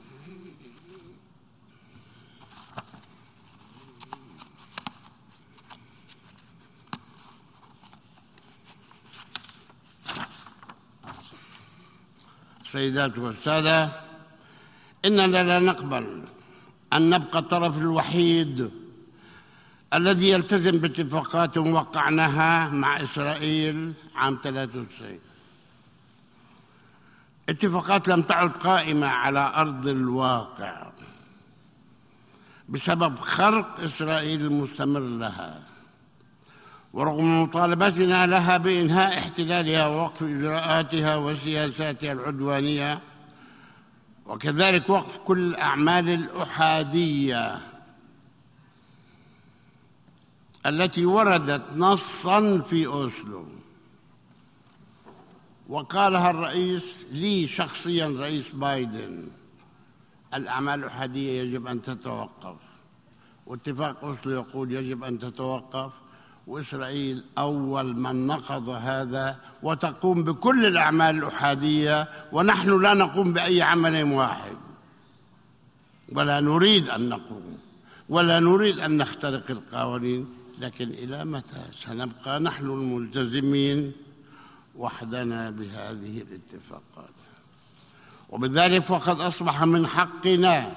سيدات 12.76 13.18
والسادة 13.18 13.90
إننا 15.06 15.44
لا 15.44 15.60
نقبل 15.60 16.24
أن 16.94 17.10
نبقى 17.10 17.40
الطرف 17.40 17.78
الوحيد 17.78 18.72
الذي 19.94 20.30
يلتزم 20.30 20.72
باتفاقات 20.72 21.58
وقعناها 21.58 22.70
مع 22.70 23.04
إسرائيل 23.04 23.94
عام 24.16 24.40
93 24.44 25.20
اتفاقات 27.50 28.08
لم 28.08 28.22
تعد 28.22 28.52
قائمة 28.52 29.08
على 29.08 29.54
أرض 29.56 29.88
الواقع 29.88 30.92
بسبب 32.70 33.20
خرق 33.20 33.80
إسرائيل 33.80 34.42
المستمر 34.42 35.00
لها. 35.00 35.75
ورغم 36.96 37.44
مطالبتنا 37.44 38.26
لها 38.26 38.58
بإنهاء 38.58 39.18
احتلالها 39.18 39.88
ووقف 39.88 40.24
إجراءاتها 40.24 41.16
وسياساتها 41.16 42.12
العدوانية 42.12 43.00
وكذلك 44.26 44.90
وقف 44.90 45.18
كل 45.18 45.40
الأعمال 45.40 46.10
الأحادية 46.10 47.62
التي 50.66 51.06
وردت 51.06 51.74
نصا 51.76 52.60
في 52.60 52.86
أوسلو. 52.86 53.46
وقالها 55.70 56.30
الرئيس 56.30 56.84
لي 57.12 57.48
شخصيا 57.48 58.08
رئيس 58.08 58.50
بايدن 58.50 59.28
الأعمال 60.34 60.80
الأحادية 60.80 61.42
يجب 61.42 61.68
أن 61.68 61.82
تتوقف. 61.82 62.58
واتفاق 63.48 64.04
أوسلو 64.04 64.32
يقول 64.32 64.72
يجب 64.72 65.04
أن 65.04 65.20
تتوقف. 65.20 66.05
وإسرائيل 66.48 67.24
أول 67.38 67.98
من 67.98 68.28
نقض 68.28 68.70
هذا 68.70 69.38
وتقوم 69.64 70.24
بكل 70.24 70.66
الأعمال 70.66 71.18
الأحادية 71.18 72.08
ونحن 72.32 72.82
لا 72.82 72.94
نقوم 72.94 73.34
بأي 73.34 73.62
عمل 73.62 74.04
واحد. 74.04 74.56
ولا 76.10 76.40
نريد 76.40 76.90
أن 76.90 77.10
نقوم 77.10 77.58
ولا 78.10 78.40
نريد 78.40 78.80
أن 78.80 78.98
نخترق 78.98 79.52
القوانين 79.52 80.28
لكن 80.60 80.90
إلى 80.90 81.26
متى 81.26 81.62
سنبقى 81.80 82.40
نحن 82.40 82.66
الملتزمين 82.66 83.92
وحدنا 84.76 85.50
بهذه 85.50 86.22
الاتفاقات؟ 86.22 87.16
وبذلك 88.30 88.82
فقد 88.82 89.22
أصبح 89.22 89.64
من 89.64 89.88
حقنا 89.88 90.72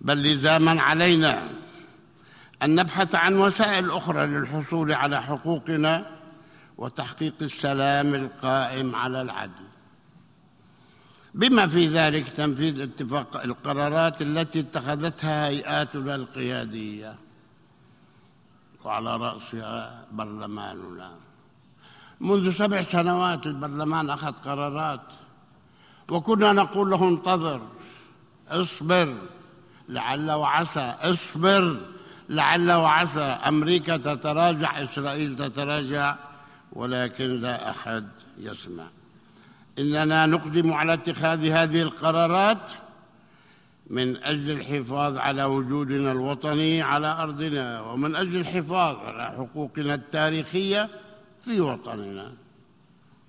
بل 0.00 0.22
لزاما 0.22 0.82
علينا 0.82 1.48
أن 2.62 2.74
نبحث 2.74 3.14
عن 3.14 3.34
وسائل 3.34 3.90
أخرى 3.90 4.26
للحصول 4.26 4.92
على 4.92 5.22
حقوقنا 5.22 6.06
وتحقيق 6.78 7.34
السلام 7.42 8.14
القائم 8.14 8.96
على 8.96 9.22
العدل. 9.22 9.64
بما 11.34 11.66
في 11.66 11.86
ذلك 11.86 12.28
تنفيذ 12.28 12.80
اتفاق 12.80 13.42
القرارات 13.42 14.22
التي 14.22 14.60
اتخذتها 14.60 15.48
هيئاتنا 15.48 16.14
القيادية. 16.14 17.14
وعلى 18.84 19.16
رأسها 19.16 20.06
برلماننا. 20.12 21.12
منذ 22.20 22.52
سبع 22.52 22.82
سنوات 22.82 23.46
البرلمان 23.46 24.10
أخذ 24.10 24.32
قرارات 24.32 25.06
وكنا 26.10 26.52
نقول 26.52 26.90
له 26.90 27.08
انتظر 27.08 27.60
اصبر 28.48 29.14
لعل 29.88 30.30
وعسى 30.30 30.94
اصبر. 31.00 31.91
لعل 32.32 32.72
وعسى 32.72 33.20
أمريكا 33.20 33.96
تتراجع 33.96 34.82
إسرائيل 34.82 35.36
تتراجع 35.36 36.16
ولكن 36.72 37.40
لا 37.40 37.70
أحد 37.70 38.08
يسمع. 38.38 38.84
إننا 39.78 40.26
نقدم 40.26 40.72
على 40.72 40.94
اتخاذ 40.94 41.46
هذه 41.46 41.82
القرارات 41.82 42.72
من 43.86 44.16
أجل 44.16 44.50
الحفاظ 44.50 45.18
على 45.18 45.44
وجودنا 45.44 46.12
الوطني 46.12 46.82
على 46.82 47.06
أرضنا 47.06 47.80
ومن 47.80 48.16
أجل 48.16 48.36
الحفاظ 48.36 48.96
على 48.96 49.24
حقوقنا 49.36 49.94
التاريخية 49.94 50.88
في 51.40 51.60
وطننا. 51.60 52.32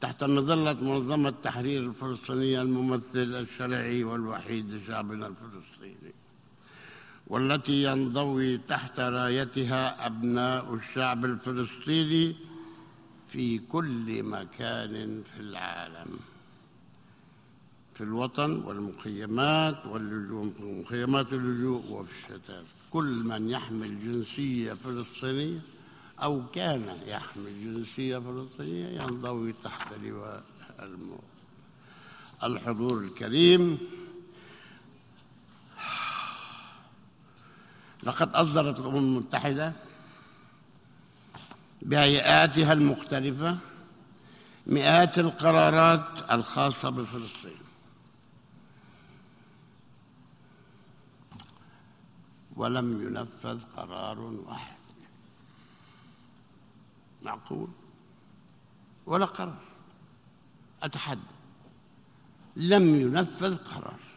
تحت 0.01 0.23
مظلة 0.23 0.77
منظمة 0.81 1.29
التحرير 1.29 1.81
الفلسطينية 1.81 2.61
الممثل 2.61 3.35
الشرعي 3.43 4.03
والوحيد 4.03 4.73
لشعبنا 4.73 5.27
الفلسطيني. 5.27 6.13
والتي 7.33 7.83
ينضوي 7.83 8.57
تحت 8.57 8.99
رايتها 8.99 10.05
أبناء 10.05 10.73
الشعب 10.73 11.25
الفلسطيني 11.25 12.35
في 13.27 13.59
كل 13.59 14.23
مكان 14.23 15.23
في 15.23 15.39
العالم. 15.39 16.19
في 17.95 18.01
الوطن 18.01 18.51
والمخيمات 18.51 19.85
واللجوء 19.85 20.51
مخيمات 20.61 21.33
اللجوء 21.33 21.91
وفي 21.91 22.11
الشتات. 22.11 22.65
كل 22.91 23.23
من 23.23 23.49
يحمل 23.49 23.91
جنسية 24.03 24.73
فلسطينية 24.73 25.61
أو 26.23 26.43
كان 26.53 26.85
يحمل 27.07 27.53
جنسية 27.63 28.17
فلسطينية 28.17 29.01
ينضوي 29.01 29.53
تحت 29.63 29.93
لواء 30.03 30.43
الموت. 30.79 31.33
الحضور 32.43 33.03
الكريم 33.03 33.77
لقد 38.03 38.35
أصدرت 38.35 38.79
الأمم 38.79 38.97
المتحدة 38.97 39.73
بهيئاتها 41.81 42.73
المختلفة 42.73 43.57
مئات 44.67 45.19
القرارات 45.19 46.31
الخاصة 46.31 46.89
بفلسطين. 46.89 47.63
ولم 52.55 53.07
ينفذ 53.07 53.59
قرار 53.77 54.19
واحد. 54.19 54.75
معقول؟ 57.23 57.67
ولا 59.05 59.25
قرار. 59.25 59.61
أتحدى 60.83 61.19
لم 62.55 62.95
ينفذ 62.95 63.57
قرار. 63.57 64.12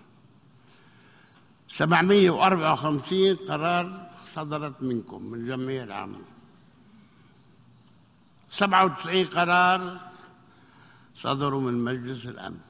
754 1.69 3.37
قرار 3.49 4.11
صدرت 4.35 4.83
منكم 4.83 5.23
من 5.23 5.39
الجمعية 5.39 5.85
العامة 5.85 6.19
97 8.51 9.25
قرار 9.25 10.01
صدروا 11.17 11.61
من 11.61 11.85
مجلس 11.85 12.27
الأمن. 12.27 12.61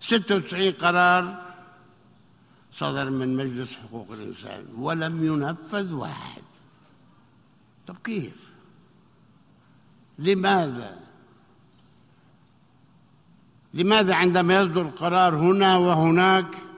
96 0.00 0.72
قرار 0.72 1.52
صدر 2.72 3.10
من 3.10 3.36
مجلس 3.36 3.74
حقوق 3.74 4.12
الإنسان 4.12 4.66
ولم 4.76 5.24
ينفذ 5.24 5.92
واحد. 5.92 6.42
طب 7.86 7.96
كيف؟ 8.04 8.36
لماذا؟ 10.18 11.00
لماذا 13.74 14.14
عندما 14.14 14.60
يصدر 14.60 14.82
القرار 14.82 15.36
هنا 15.36 15.76
وهناك 15.76 16.69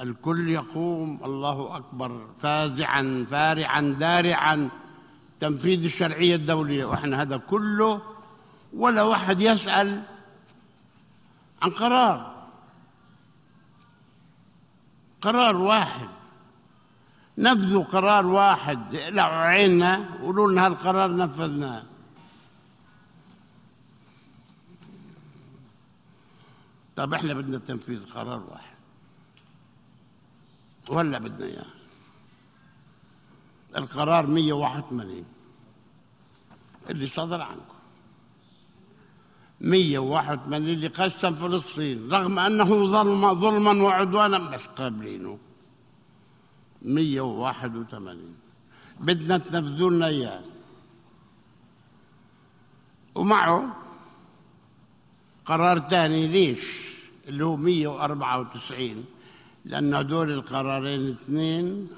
الكل 0.00 0.48
يقوم 0.48 1.20
الله 1.24 1.76
أكبر 1.76 2.26
فازعا 2.38 3.26
فارعا 3.30 3.80
دارعا. 3.80 4.70
تنفيذ 5.40 5.84
الشرعية 5.84 6.36
الدولية 6.36 6.84
وإحنا 6.84 7.22
هذا 7.22 7.36
كله 7.36 8.02
ولا 8.72 9.02
واحد 9.02 9.40
يسأل 9.40 10.02
عن 11.62 11.70
قرار. 11.70 12.46
قرار 15.20 15.56
واحد. 15.56 16.08
نفذوا 17.38 17.84
قرار 17.84 18.26
واحد. 18.26 18.94
اقلعوا 18.94 19.34
عيننا 19.34 20.08
وقولوا 20.20 20.52
لنا 20.52 20.66
هالقرار 20.66 21.16
نفذناه. 21.16 21.82
طب 26.96 27.14
إحنا 27.14 27.34
بدنا 27.34 27.58
تنفيذ 27.58 28.10
قرار 28.10 28.42
واحد. 28.50 28.73
وهلا 30.88 31.18
بدنا 31.18 31.46
إياه. 31.46 31.66
القرار 33.76 34.26
181 34.26 35.24
اللي 36.90 37.08
صدر 37.08 37.40
عنكم. 37.40 37.74
181 39.60 40.68
اللي 40.68 40.86
قسم 40.86 41.34
فلسطين 41.34 42.12
رغم 42.12 42.38
أنه 42.38 42.86
ظلم 42.86 43.40
ظلما 43.40 43.82
وعدوانا 43.82 44.38
بس 44.38 44.66
قابلينه. 44.66 45.38
181 46.82 48.34
بدنا 49.00 49.38
تنفذوا 49.38 49.90
لنا 49.90 50.06
إياه. 50.06 50.42
ومعه 53.14 53.76
قرار 55.44 55.78
ثاني 55.78 56.26
ليش؟ 56.26 56.64
اللي 57.28 57.44
هو 57.44 57.56
194 57.56 59.04
لأن 59.64 59.94
هدول 59.94 60.30
القرارين 60.30 61.10
اثنين 61.10 61.88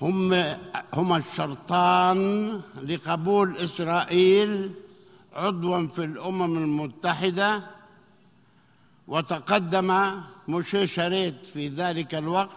هم 0.00 0.32
هما 0.94 1.16
الشرطان 1.16 2.60
لقبول 2.82 3.56
إسرائيل 3.56 4.70
عضوا 5.32 5.86
في 5.86 6.04
الأمم 6.04 6.56
المتحدة 6.58 7.62
وتقدم 9.08 10.20
موشي 10.48 10.86
شريت 10.86 11.46
في 11.52 11.68
ذلك 11.68 12.14
الوقت 12.14 12.56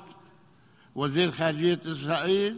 وزير 0.95 1.31
خارجية 1.31 1.79
إسرائيل 1.85 2.57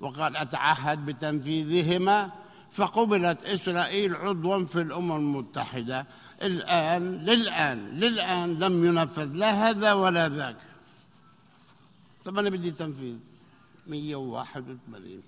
وقال 0.00 0.36
أتعهد 0.36 1.06
بتنفيذهما 1.06 2.30
فقبلت 2.72 3.42
إسرائيل 3.42 4.16
عضوا 4.16 4.64
في 4.64 4.80
الأمم 4.80 5.16
المتحدة. 5.16 6.06
الآن 6.42 7.18
للآن 7.18 7.78
للآن 7.88 8.58
لم 8.58 8.84
ينفذ 8.84 9.32
لا 9.32 9.50
هذا 9.70 9.92
ولا 9.92 10.28
ذاك. 10.28 10.56
طب 12.24 12.38
أنا 12.38 12.50
بدي 12.50 12.70
تنفيذ 12.70 13.18
181 13.86 15.22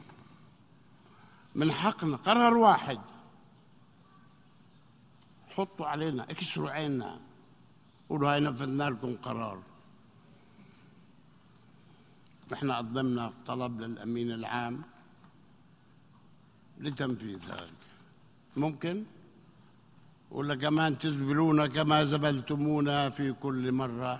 من 1.54 1.72
حقنا 1.72 2.16
قرار 2.16 2.54
واحد. 2.56 3.00
حطوا 5.50 5.86
علينا 5.86 6.30
اكسروا 6.30 6.70
عيننا. 6.70 7.20
قولوا 8.08 8.32
هاي 8.32 8.40
نفذنا 8.40 8.84
لكم 8.84 9.16
قرار. 9.16 9.62
نحن 12.52 12.70
قدمنا 12.70 13.32
طلب 13.46 13.80
للأمين 13.80 14.30
العام 14.30 14.82
لتنفيذ 16.78 17.50
هذا. 17.50 17.70
ممكن؟ 18.56 19.04
ولا 20.30 20.54
كمان 20.54 20.98
تزبلونا 20.98 21.66
كما 21.66 22.04
زبلتمونا 22.04 23.10
في 23.10 23.32
كل 23.32 23.72
مرة. 23.72 24.12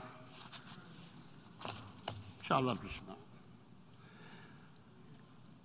إن 2.41 2.45
شاء 2.49 2.59
الله 2.61 2.75
تسمع 2.75 3.15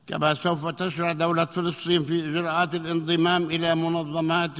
كما 0.07 0.33
سوف 0.33 0.67
تشرع 0.67 1.11
دولة 1.11 1.45
فلسطين 1.45 2.05
في 2.05 2.29
إجراءات 2.29 2.75
الانضمام 2.75 3.43
إلى 3.43 3.75
منظمات 3.75 4.59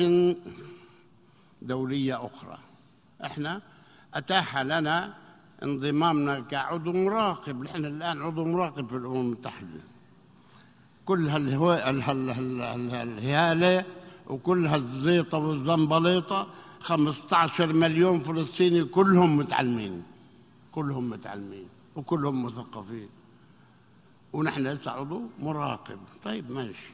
دولية 1.61 2.25
أخرى. 2.25 2.57
إحنا 3.25 3.61
أتاح 4.13 4.57
لنا 4.57 5.13
انضمامنا 5.63 6.39
كعضو 6.39 6.93
مراقب 6.93 7.63
نحن 7.63 7.85
الآن 7.85 8.21
عضو 8.21 8.45
مراقب 8.45 8.89
في 8.89 8.95
الأمم 8.95 9.21
المتحدة. 9.21 9.81
كل 11.05 11.29
هالهيالة 12.89 13.85
وكل 14.27 14.67
هالزيطة 14.67 15.38
والزنبليطة 15.38 16.47
15 16.81 17.73
مليون 17.73 18.19
فلسطيني 18.19 18.83
كلهم 18.83 19.38
متعلمين 19.38 20.03
كلهم 20.71 21.09
متعلمين 21.09 21.67
وكلهم 21.95 22.45
مثقفين. 22.45 23.09
ونحن 24.33 24.67
لسه 24.67 24.91
عضو 24.91 25.21
مراقب. 25.39 25.99
طيب 26.23 26.51
ماشي. 26.51 26.89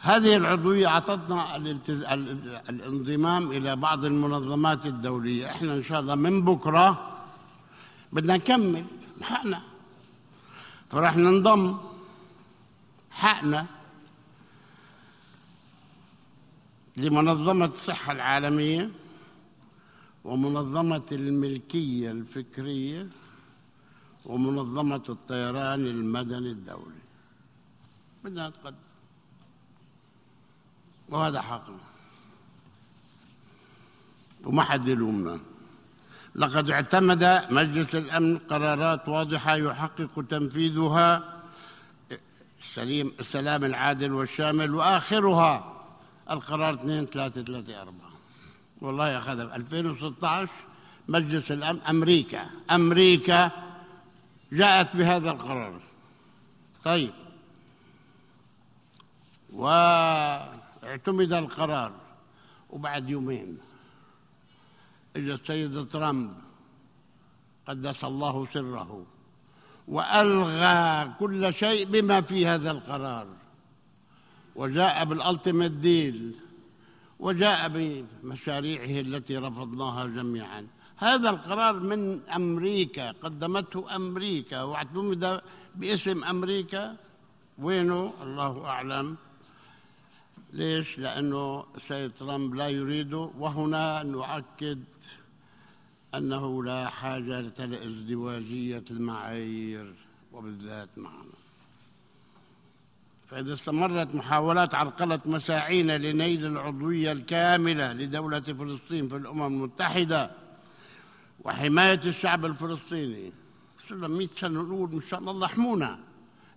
هذه 0.00 0.36
العضوية 0.36 0.86
أعطتنا 0.86 1.56
الانضمام 2.68 3.52
إلى 3.52 3.76
بعض 3.76 4.04
المنظمات 4.04 4.86
الدولية. 4.86 5.46
إحنا 5.46 5.74
إن 5.74 5.82
شاء 5.82 6.00
الله 6.00 6.14
من 6.14 6.42
بكرة 6.44 7.16
بدنا 8.12 8.36
نكمل 8.36 8.84
حقنا. 9.22 9.60
فراح 10.90 11.16
ننضم 11.16 11.76
حقنا 13.10 13.66
لمنظمة 16.98 17.64
الصحة 17.64 18.12
العالمية 18.12 18.90
ومنظمة 20.24 21.06
الملكية 21.12 22.10
الفكرية 22.10 23.08
ومنظمة 24.26 25.02
الطيران 25.08 25.86
المدني 25.86 26.50
الدولي. 26.50 27.02
بدنا 28.24 28.48
نتقدم. 28.48 28.76
وهذا 31.08 31.40
حقنا 31.40 31.78
وما 34.44 34.62
حد 34.62 34.88
يلومنا. 34.88 35.40
لقد 36.34 36.70
اعتمد 36.70 37.46
مجلس 37.50 37.94
الأمن 37.94 38.38
قرارات 38.38 39.08
واضحة 39.08 39.56
يحقق 39.56 40.24
تنفيذها 40.30 41.42
السليم 42.60 43.12
السلام 43.20 43.64
العادل 43.64 44.12
والشامل 44.12 44.74
وآخرها 44.74 45.77
القرار 46.30 46.74
2334 46.74 47.94
والله 48.80 49.18
أخذها 49.18 49.56
2016 49.56 50.52
مجلس 51.08 51.52
الأمن 51.52 51.80
أمريكا 51.80 52.50
أمريكا 52.70 53.50
جاءت 54.52 54.96
بهذا 54.96 55.30
القرار. 55.30 55.80
طيب. 56.84 57.12
واعتمد 59.52 61.32
القرار. 61.32 61.92
وبعد 62.70 63.08
يومين 63.08 63.58
اجى 65.16 65.34
السيد 65.34 65.88
ترامب 65.88 66.32
قدس 67.68 68.04
الله 68.04 68.46
سره 68.52 69.06
وألغى 69.88 71.12
كل 71.18 71.54
شيء 71.54 71.86
بما 71.86 72.20
في 72.20 72.46
هذا 72.46 72.70
القرار. 72.70 73.26
وجاء 74.58 75.04
بالألتيميت 75.04 75.72
ديل 75.72 76.34
وجاء 77.18 77.60
بمشاريعه 77.74 78.94
التي 79.06 79.36
رفضناها 79.36 80.06
جميعا. 80.06 80.66
هذا 80.96 81.30
القرار 81.30 81.74
من 81.80 82.02
أمريكا 82.36 83.06
قدمته 83.10 83.96
أمريكا. 83.96 84.62
واعتمد 84.62 85.40
باسم 85.74 86.24
أمريكا. 86.24 86.96
وينه؟ 87.58 88.12
الله 88.22 88.66
أعلم. 88.66 89.16
ليش؟ 90.52 90.98
لأنه 90.98 91.64
السيد 91.76 92.10
ترامب 92.18 92.54
لا 92.54 92.68
يريده. 92.68 93.30
وهنا 93.38 94.02
نؤكد 94.02 94.80
أنه 96.14 96.64
لا 96.64 96.88
حاجة 96.88 97.40
لازدواجيه 97.40 98.84
المعايير 98.90 99.94
وبالذات 100.32 100.92
معنا. 100.96 101.37
فإذا 103.30 103.52
استمرت 103.52 104.14
محاولات 104.14 104.74
عرقلة 104.74 105.20
مساعينا 105.26 105.98
لنيل 105.98 106.46
العضوية 106.46 107.12
الكاملة 107.12 107.92
لدولة 107.92 108.40
فلسطين 108.40 109.08
في 109.08 109.16
الأمم 109.16 109.46
المتحدة 109.46 110.30
وحماية 111.44 112.00
الشعب 112.04 112.44
الفلسطيني. 112.44 113.32
صرنا 113.88 114.08
100 114.08 114.26
سنة 114.26 114.62
نقول 114.62 114.92
إن 114.92 115.00
شاء 115.00 115.20
الله 115.20 115.46
احمونا. 115.46 115.98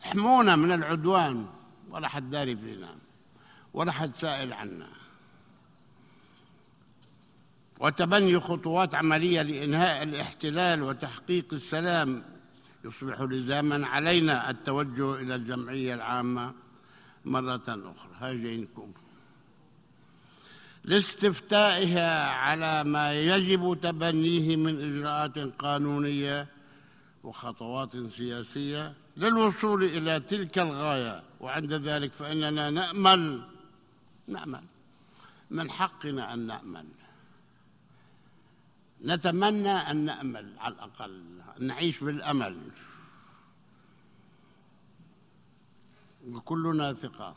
احمونا 0.06 0.56
من 0.56 0.72
العدوان. 0.72 1.46
ولا 1.90 2.08
حد 2.08 2.30
داري 2.30 2.56
فينا. 2.56 2.96
ولا 3.74 3.92
حد 3.92 4.16
سائل 4.16 4.54
عنا. 4.54 4.88
وتبني 7.80 8.40
خطوات 8.40 8.96
عملية 8.96 9.42
لإنهاء 9.42 10.04
الاحتلال 10.04 10.84
وتحقيق 10.84 11.54
السلام. 11.54 12.24
يصبح 12.86 13.22
لزاما 13.22 13.88
علينا 13.88 14.50
التوجه 14.50 15.16
إلى 15.16 15.36
الجمعية 15.36 15.94
العامة. 15.94 16.61
مرة 17.26 17.62
أخرى. 17.68 18.12
هاجينكم 18.20 18.92
لاستفتائها 20.84 22.26
على 22.26 22.84
ما 22.84 23.14
يجب 23.14 23.80
تبنيه 23.82 24.56
من 24.56 24.98
إجراءات 24.98 25.40
قانونية 25.40 26.48
وخطوات 27.24 27.92
سياسية 28.18 28.94
للوصول 29.18 29.84
إلى 29.84 30.20
تلك 30.20 30.60
الغاية. 30.60 31.24
وعند 31.40 31.74
ذلك 31.74 32.14
فإننا 32.14 32.70
نأمل 32.70 33.48
نأمل 34.28 34.64
من 35.50 35.72
حقنا 35.72 36.34
أن 36.34 36.48
نأمل. 36.48 36.86
نتمنى 39.06 39.72
أن 39.72 39.98
نأمل 40.06 40.54
على 40.60 40.74
الأقل 40.74 41.24
نعيش 41.60 42.04
بالأمل. 42.04 42.58
وكلنا 46.28 46.94
ثقة 46.94 47.36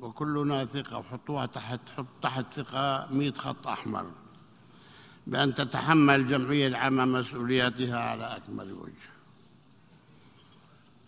وكلنا 0.00 0.64
ثقة 0.64 0.98
وحطوها 0.98 1.46
تحت 1.46 1.80
حط 1.96 2.06
تحت 2.22 2.52
ثقة 2.52 3.08
مئة 3.10 3.32
خط 3.32 3.66
أحمر. 3.66 4.10
بأن 5.26 5.54
تتحمل 5.54 6.14
الجمعية 6.14 6.66
العامة 6.66 7.04
مسؤولياتها 7.04 7.98
على 7.98 8.36
أكمل 8.36 8.72
وجه. 8.72 9.10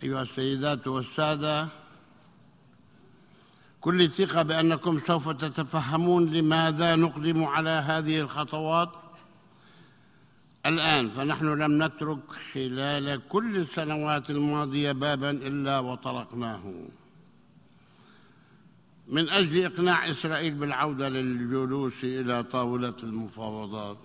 أيها 0.03 0.23
السيدات 0.23 0.87
والسادة 0.87 1.69
كل 3.81 4.09
ثقة 4.11 4.43
بأنكم 4.43 5.01
سوف 5.07 5.29
تتفهمون 5.29 6.27
لماذا 6.27 6.97
نقدم 6.97 7.45
على 7.45 7.71
هذه 7.71 8.21
الخطوات 8.21 8.93
الآن 10.69 11.11
فنحن 11.11 11.47
لم 11.47 11.83
نترك 11.83 12.31
خلال 12.53 13.29
كل 13.29 13.57
السنوات 13.57 14.31
الماضية 14.31 14.93
بابا 14.93 15.31
إلا 15.31 15.79
وطرقناه. 15.79 16.75
من 19.09 19.29
أجل 19.29 19.65
إقناع 19.65 20.11
إسرائيل 20.11 20.55
بالعودة 20.55 21.09
للجلوس 21.09 22.05
إلى 22.05 22.43
طاولة 22.43 22.97
المفاوضات 23.03 23.99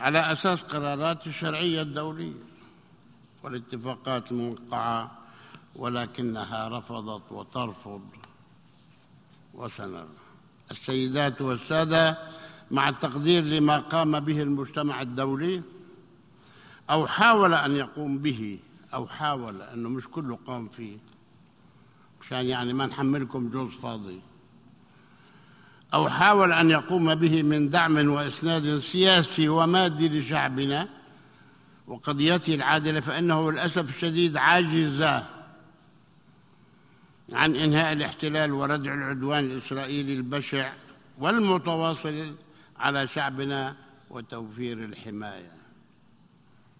على 0.00 0.32
أساس 0.32 0.62
قرارات 0.62 1.26
الشرعية 1.26 1.82
الدولية 1.82 2.42
والاتفاقات 3.42 4.32
الموقعة 4.32 5.18
ولكنها 5.76 6.68
رفضت 6.68 7.32
وترفض. 7.32 8.02
وسنرى. 9.54 10.08
السيدات 10.70 11.40
والسادة 11.40 12.18
مع 12.70 12.88
التقدير 12.88 13.44
لما 13.44 13.78
قام 13.78 14.20
به 14.20 14.42
المجتمع 14.42 15.02
الدولي 15.02 15.62
أو 16.90 17.06
حاول 17.06 17.54
أن 17.54 17.76
يقوم 17.76 18.18
به 18.18 18.58
أو 18.94 19.06
حاول 19.06 19.62
أنه 19.62 19.88
مش 19.88 20.08
كله 20.08 20.38
قام 20.46 20.68
فيه. 20.68 20.98
مشان 22.20 22.46
يعني 22.46 22.72
ما 22.72 22.86
نحملكم 22.86 23.48
جوز 23.50 23.72
فاضي. 23.72 24.20
أو 25.94 26.08
حاول 26.08 26.52
أن 26.52 26.70
يقوم 26.70 27.14
به 27.14 27.42
من 27.42 27.70
دعم 27.70 28.08
وإسناد 28.10 28.78
سياسي 28.78 29.48
ومادي 29.48 30.08
لشعبنا 30.08 30.88
وقضيته 31.86 32.54
العادلة 32.54 33.00
فإنه 33.00 33.52
للأسف 33.52 33.96
الشديد 33.96 34.36
عاجز 34.36 35.02
عن 37.32 37.56
إنهاء 37.56 37.92
الاحتلال 37.92 38.52
وردع 38.52 38.94
العدوان 38.94 39.44
الإسرائيلي 39.44 40.14
البشع 40.14 40.72
والمتواصل 41.18 42.34
على 42.78 43.06
شعبنا 43.06 43.76
وتوفير 44.10 44.84
الحماية. 44.84 45.52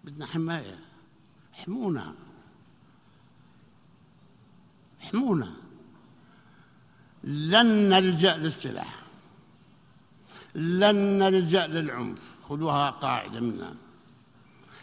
بدنا 0.03 0.25
حماية. 0.25 0.79
حمونا 1.53 2.15
حمونا 4.99 5.53
لن 7.23 7.89
نلجأ 7.89 8.37
للسلاح. 8.37 9.03
لن 10.55 10.95
نلجأ 10.95 11.67
للعنف. 11.67 12.35
خذوها 12.43 12.89
قاعدة 12.89 13.39
منا. 13.39 13.75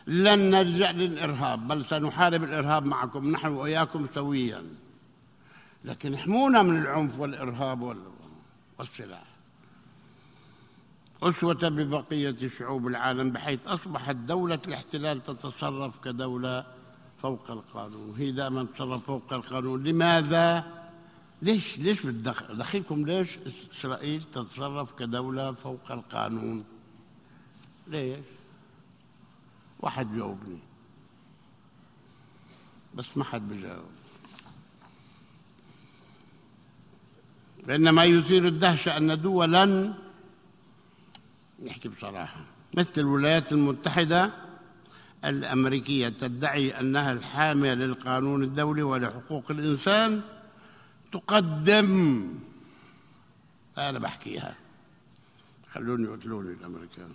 لن 0.07 0.39
نلجأ 0.51 0.93
للإرهاب 0.93 1.69
بل 1.69 1.85
سنحارب 1.85 2.45
الإرهاب 2.45 2.87
معكم. 2.87 3.31
نحن 3.31 3.49
وإياكم 3.49 4.07
سويا. 4.15 4.65
لكن 5.85 6.15
احمونا 6.15 6.63
من 6.63 6.77
العنف 6.77 7.19
والإرهاب 7.19 7.97
والسلاح. 8.79 9.36
أسوة 11.23 11.69
ببقية 11.69 12.49
شعوب 12.49 12.87
العالم 12.87 13.31
بحيث 13.31 13.67
أصبحت 13.67 14.17
دولة 14.17 14.59
الاحتلال 14.69 15.23
تتصرف 15.23 16.05
كدولة 16.05 16.67
فوق 17.23 17.51
القانون 17.51 18.15
هي 18.19 18.33
دائما 18.33 18.65
تتصرف 18.65 19.07
فوق 19.07 19.33
القانون 19.33 19.85
لماذا؟ 19.85 20.65
ليش 21.43 21.79
ليش 21.79 22.07
دخيلكم 22.07 23.07
ليش 23.07 23.39
إسرائيل 23.73 24.23
تتصرف 24.23 24.99
كدولة 24.99 25.53
فوق 25.53 25.91
القانون؟ 25.91 26.65
ليش؟ 27.87 28.25
واحد 29.81 30.11
بيجاوبني 30.11 30.59
بس 32.95 33.17
ما 33.17 33.25
حد 33.25 33.49
بيجاوب 33.49 33.97
لأن 37.67 37.89
ما 37.89 38.05
يثير 38.05 38.47
الدهشة 38.49 38.97
أن 38.97 39.21
دولا 39.21 39.95
نحكي 41.65 41.89
بصراحة. 41.89 42.41
مثل 42.75 42.93
الولايات 42.97 43.53
المتحدة 43.53 44.31
الأمريكية 45.25 46.09
تدعي 46.09 46.81
أنها 46.81 47.13
الحامية 47.13 47.75
للقانون 47.75 48.43
الدولي 48.43 48.83
ولحقوق 48.83 49.51
الإنسان 49.51 50.23
تقدم. 51.13 52.29
أنا 53.79 53.99
بحكيها. 53.99 54.55
خلوني 55.73 56.05
يقتلوني 56.05 56.53
الأمريكان. 56.53 57.11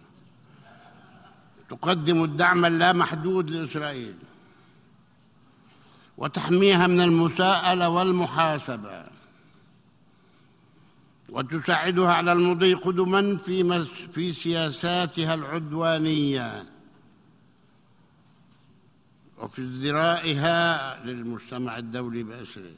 تقدم 1.69 2.23
الدعم 2.23 2.65
اللامحدود 2.65 3.49
لإسرائيل 3.49 4.15
وتحميها 6.17 6.87
من 6.87 7.01
المساءلة 7.01 7.89
والمحاسبة. 7.89 9.20
وتساعدها 11.31 12.13
على 12.13 12.31
المضي 12.31 12.73
قدما 12.73 13.37
في 13.37 13.85
في 14.13 14.33
سياساتها 14.33 15.33
العدوانية. 15.33 16.65
وفي 19.37 19.61
ازدرائها 19.61 20.59
للمجتمع 21.05 21.77
الدولي 21.77 22.23
بأسره. 22.23 22.75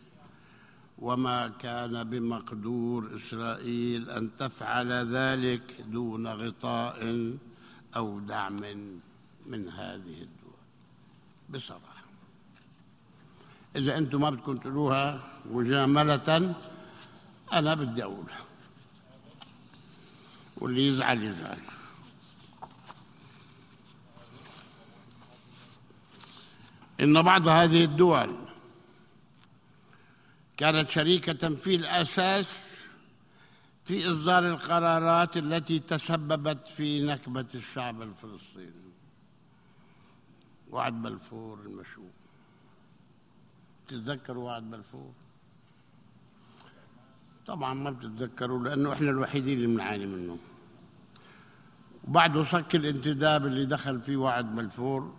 وما 0.99 1.47
كان 1.59 2.03
بمقدور 2.03 3.17
إسرائيل 3.17 4.09
أن 4.09 4.29
تفعل 4.37 4.91
ذلك 4.91 5.81
دون 5.87 6.27
غطاء 6.27 6.99
أو 7.95 8.19
دعم 8.19 8.61
من 9.45 9.69
هذه 9.69 10.17
الدول. 10.27 10.61
بصراحة. 11.49 12.03
إذا 13.75 13.97
أنتم 13.97 14.21
ما 14.21 14.29
بدكم 14.29 14.57
تقولوها 14.57 15.19
مجاملة 15.51 16.55
أنا 17.53 17.73
بدي 17.73 18.03
أقولها. 18.03 18.45
واللي 20.58 20.88
يزعل 20.88 21.23
يزعل. 21.23 21.60
إن 26.99 27.21
بعض 27.21 27.47
هذه 27.47 27.84
الدول 27.84 28.36
كانت 30.58 30.89
شريكة 30.89 31.56
في 31.56 31.75
الأساس 31.75 32.45
في 33.86 34.12
إصدار 34.12 34.47
القرارات 34.47 35.38
التي 35.38 35.79
تسببت 35.79 36.67
في 36.67 37.01
نكبة 37.01 37.45
الشعب 37.56 38.01
الفلسطيني. 38.01 38.93
وعد 40.69 41.01
بلفور 41.01 41.60
المشؤوم 41.60 42.12
تتذكروا 43.88 44.43
وعد 44.43 44.71
بلفور؟ 44.71 45.13
طبعا 47.47 47.73
ما 47.73 47.91
بتتذكروا 47.91 48.63
لأنه 48.63 48.93
إحنا 48.93 49.10
الوحيدين 49.10 49.58
اللي 49.58 49.67
بنعاني 49.67 50.06
منه. 50.06 50.38
وبعده 52.08 52.43
صك 52.43 52.75
الانتداب 52.75 53.45
اللي 53.45 53.65
دخل 53.65 54.01
فيه 54.01 54.17
وعد 54.17 54.56
بلفور 54.56 55.13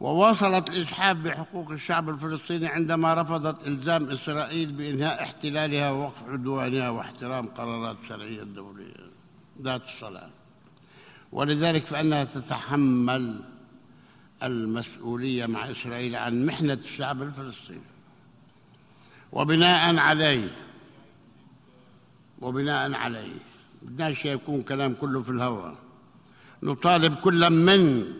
وواصلت 0.00 0.68
الإجحاف 0.68 1.16
بحقوق 1.16 1.70
الشعب 1.70 2.08
الفلسطيني 2.08 2.66
عندما 2.66 3.14
رفضت 3.14 3.66
إلزام 3.66 4.10
إسرائيل 4.10 4.72
بإنهاء 4.72 5.22
احتلالها 5.22 5.90
ووقف 5.90 6.28
عدوانها 6.28 6.90
واحترام 6.90 7.46
قرارات 7.46 7.96
الشرعية 8.02 8.42
الدولية 8.42 8.94
ذات 9.62 9.84
الصلاة. 9.84 10.30
ولذلك 11.32 11.86
فإنها 11.86 12.24
تتحمل 12.24 13.40
المسؤولية 14.42 15.46
مع 15.46 15.70
إسرائيل 15.70 16.16
عن 16.16 16.46
محنة 16.46 16.78
الشعب 16.84 17.22
الفلسطيني. 17.22 17.97
وبناء 19.32 19.96
عليه. 19.96 20.50
وبناء 22.40 22.92
عليه. 22.92 23.38
بدناش 23.82 24.24
يكون 24.24 24.62
كلام 24.62 24.94
كله 24.94 25.22
في 25.22 25.30
الهواء 25.30 25.74
نطالب 26.62 27.14
كل 27.14 27.50
من 27.50 28.12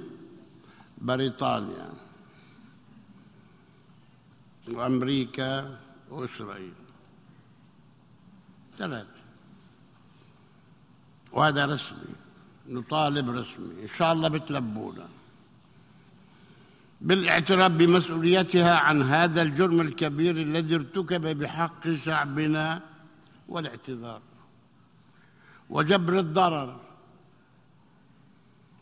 بريطانيا. 0.99 1.89
وأمريكا 4.69 5.79
وإسرائيل. 6.11 6.73
ثلاث 8.79 9.07
وهذا 11.33 11.67
رسمي. 11.67 12.15
نطالب 12.69 13.31
رسمي. 13.31 13.83
إن 13.83 13.89
شاء 13.99 14.13
الله 14.13 14.29
بتلبونا. 14.29 15.09
بالاعتراف 17.01 17.73
بمسؤوليتها 17.73 18.75
عن 18.77 19.03
هذا 19.03 19.43
الجرم 19.43 19.81
الكبير 19.81 20.37
الذي 20.37 20.75
ارتكب 20.75 21.39
بحق 21.39 21.89
شعبنا 22.05 22.83
والاعتذار 23.49 24.21
وجبر 25.71 26.19
الضرر 26.19 26.81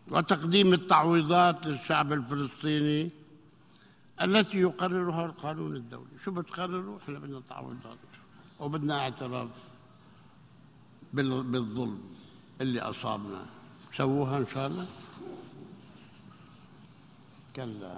وتقديم 0.09 0.73
التعويضات 0.73 1.67
للشعب 1.67 2.13
الفلسطيني 2.13 3.11
التي 4.23 4.59
يقررها 4.59 5.27
القانون 5.27 5.77
الدولي. 5.77 6.17
شو 6.25 6.31
بتقرروا؟ 6.31 6.99
إحنا 6.99 7.19
بدنا 7.19 7.43
تعويضات 7.49 7.99
وبدنا 8.61 8.99
اعتراف 8.99 9.49
بالظلم 11.13 12.01
اللي 12.61 12.81
أصابنا. 12.81 13.47
سووها 13.93 14.39
إن 14.39 14.47
شاء 14.55 14.67
الله؟ 14.67 14.87
كلا. 17.57 17.97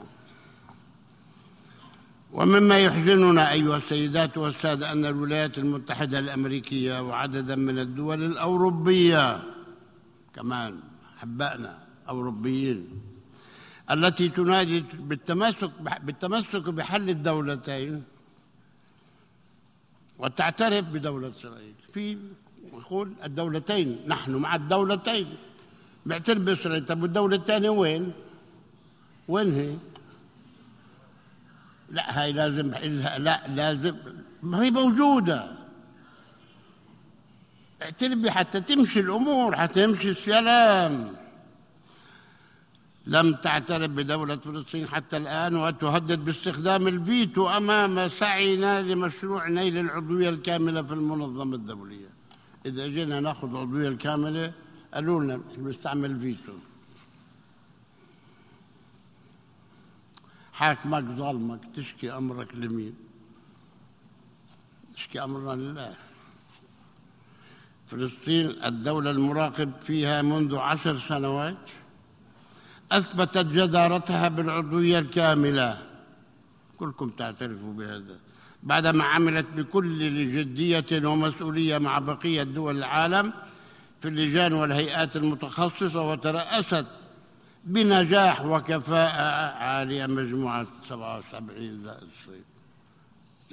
ومما 2.33 2.79
يحزننا 2.79 3.53
أيها 3.53 3.77
السيدات 3.77 4.39
والسادة 4.39 4.93
أن 4.93 5.05
الولايات 5.05 5.59
المتحدة 5.59 6.19
الأمريكية 6.19 7.03
وعددا 7.03 7.57
من 7.57 7.79
الدول 7.79 8.23
الأوروبية 8.25 9.43
كمان 10.35 10.81
حبائنا 11.19 11.79
أوروبيين 12.09 12.81
التي 13.91 14.29
تنادي 14.29 14.85
بالتمسك 15.09 15.73
بالتمسك 16.07 16.65
بحل 16.69 17.11
الدولتين 17.11 18.03
وتعترف 20.19 20.85
بدولة 20.85 21.33
إسرائيل. 21.39 21.75
في 21.93 22.19
يقول 22.73 23.13
الدولتين 23.25 23.99
نحن 24.07 24.33
مع 24.37 24.55
الدولتين. 24.55 25.27
بيعترف 26.07 26.39
بإسرائيل. 26.39 26.85
طب 26.85 27.03
والدولة 27.03 27.37
الثانية 27.37 27.71
وين؟ 27.71 28.13
وين 29.29 29.55
هي؟ 29.55 29.75
لا 31.91 32.23
هاي 32.23 32.33
لازم 32.33 32.71
لا 33.19 33.49
لازم 33.49 33.97
ما 34.43 34.63
هي 34.63 34.71
موجودة. 34.71 35.59
اعترفي 37.83 38.31
حتى 38.31 38.61
تمشي 38.61 39.01
الأمور 39.01 39.57
حتى 39.57 39.83
يمشي 39.83 40.09
السلام. 40.09 41.13
لم 43.07 43.35
تعترف 43.35 43.91
بدولة 43.91 44.37
فلسطين 44.37 44.89
حتى 44.89 45.17
الآن 45.17 45.57
وتهدد 45.57 46.19
باستخدام 46.25 46.89
الفيتو 46.89 47.49
أمام 47.49 48.09
سعينا 48.09 48.83
لمشروع 48.83 49.49
نيل 49.49 49.79
العضوية 49.79 50.29
الكاملة 50.29 50.83
في 50.83 50.93
المنظمة 50.93 51.57
الدولية. 51.57 52.11
إذا 52.67 52.87
جينا 52.87 53.21
نأخذ 53.21 53.51
العضوية 53.51 53.89
الكاملة 53.89 54.53
قالوا 54.95 55.23
لنا 55.23 55.41
بنستعمل 55.57 56.21
فيتو. 56.21 56.53
حاكمك 60.59 61.05
ظالمك 61.05 61.61
تشكي 61.77 62.13
أمرك 62.13 62.55
لمين 62.55 62.95
تشكي 64.95 65.25
أمرنا 65.25 65.63
لله. 65.63 65.95
فلسطين 67.87 68.65
الدولة 68.65 69.11
المراقب 69.11 69.73
فيها 69.83 70.23
منذ 70.23 70.57
عشر 70.57 70.99
سنوات 70.99 71.65
أثبتت 72.93 73.47
جدارتها 73.47 74.29
بالعضوية 74.29 74.99
الكاملة. 74.99 75.71
كلكم 76.79 77.11
تعترفوا 77.11 77.73
بهذا. 77.73 78.19
بعدما 78.63 79.05
عملت 79.05 79.47
بكل 79.57 79.99
جدية 80.37 81.09
ومسؤولية 81.09 81.79
مع 81.79 81.99
بقية 81.99 82.43
دول 82.43 82.79
العالم 82.79 83.33
في 84.01 84.09
اللجان 84.09 84.53
والهيئات 84.53 85.17
المتخصصة 85.17 86.03
وترأست 86.11 86.87
بنجاح 87.65 88.45
وكفاءة 88.45 89.55
عالية 89.65 90.07
مجموعة 90.07 90.67
77 90.85 91.83
زائد 91.85 92.09
صفر 92.25 92.33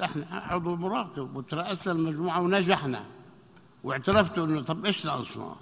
إحنا 0.04 0.26
عضو 0.32 0.76
مراقب 0.76 1.36
وترأسنا 1.36 1.94
المجموعة 1.94 2.42
ونجحنا. 2.42 3.06
واعترفت 3.84 4.38
إنه 4.38 4.62
طب 4.62 4.86
إيش 4.86 5.06
ناقصنا؟ 5.06 5.56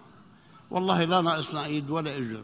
والله 0.72 1.04
لا 1.04 1.22
ناقصنا 1.22 1.66
إيد 1.66 1.90
ولا 1.90 2.18
إجر. 2.18 2.44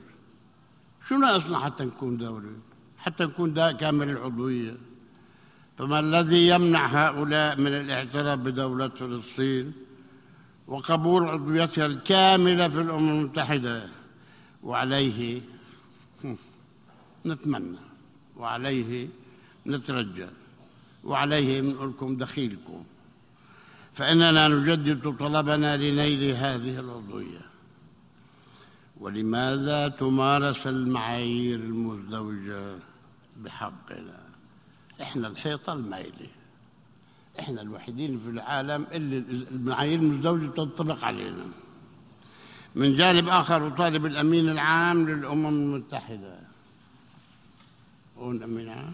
شو 1.08 1.16
ناقصنا 1.16 1.60
حتى 1.60 1.86
نكون 1.86 2.18
دولة؟ 2.18 2.50
حتى 2.98 3.26
نكون 3.26 3.54
دا 3.54 3.72
كامل 3.72 4.10
العضوية. 4.10 4.78
فما 5.78 6.00
الذي 6.00 6.48
يمنع 6.48 6.86
هؤلاء 6.86 7.58
من 7.60 7.68
الاعتراف 7.68 8.40
بدولة 8.40 8.90
فلسطين 8.90 9.74
وقبول 10.68 11.28
عضويتها 11.28 11.86
الكاملة 11.86 12.68
في 12.68 12.82
الأمم 12.82 13.10
المتحدة؟ 13.10 13.90
وعليه 14.64 15.42
نتمنى. 17.26 17.78
وعليه 18.38 19.08
نترجى. 19.68 20.28
وعليه 21.04 21.62
نقول 21.62 21.90
لكم 21.90 22.18
دخيلكم. 22.18 22.84
فإننا 23.94 24.48
نجدد 24.48 25.18
طلبنا 25.20 25.78
لنيل 25.78 26.36
هذه 26.36 26.80
العضوية 26.80 27.42
ولماذا 28.98 29.88
تمارس 29.88 30.68
المعايير 30.68 31.60
المزدوجة 31.60 32.76
بحقنا؟ 33.38 34.20
إحنا 35.02 35.28
الحيطة 35.28 35.74
المايلة 35.74 36.28
إحنا 37.40 37.62
الوحيدين 37.62 38.20
في 38.20 38.30
العالم 38.30 38.88
اللي 38.92 39.18
المعايير 39.52 40.00
المزدوجة 40.00 40.48
تنطبق 40.48 41.06
علينا. 41.06 41.46
من 42.76 42.96
جانب 42.96 43.30
آخر 43.30 43.68
أطالب 43.68 44.06
الأمين 44.06 44.50
العام 44.50 45.10
للأمم 45.10 45.48
المتحدة. 45.48 46.40
العام 48.22 48.94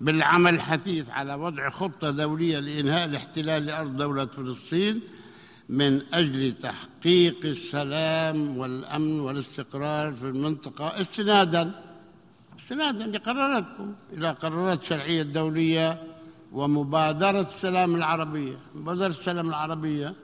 بالعمل 0.00 0.54
الحثيث 0.54 1.10
على 1.10 1.34
وضع 1.34 1.68
خطة 1.68 2.10
دولية 2.10 2.58
لإنهاء 2.58 3.04
الاحتلال 3.04 3.66
لأرض 3.66 3.96
دولة 3.96 4.26
فلسطين 4.26 5.00
من 5.68 6.02
أجل 6.14 6.52
تحقيق 6.52 7.36
السلام 7.44 8.58
والأمن 8.58 9.20
والاستقرار 9.20 10.12
في 10.12 10.22
المنطقة 10.22 11.00
استنادا 11.00 11.84
استنادا 12.60 13.06
لقراراتكم. 13.06 13.94
إلى 14.12 14.30
قرارات 14.30 14.82
الشرعية 14.82 15.22
الدولية 15.22 16.02
ومبادرة 16.52 17.40
السلام 17.40 17.94
العربية. 17.94 18.58
مبادرة 18.74 19.06
السلام 19.06 19.48
العربية 19.48 20.14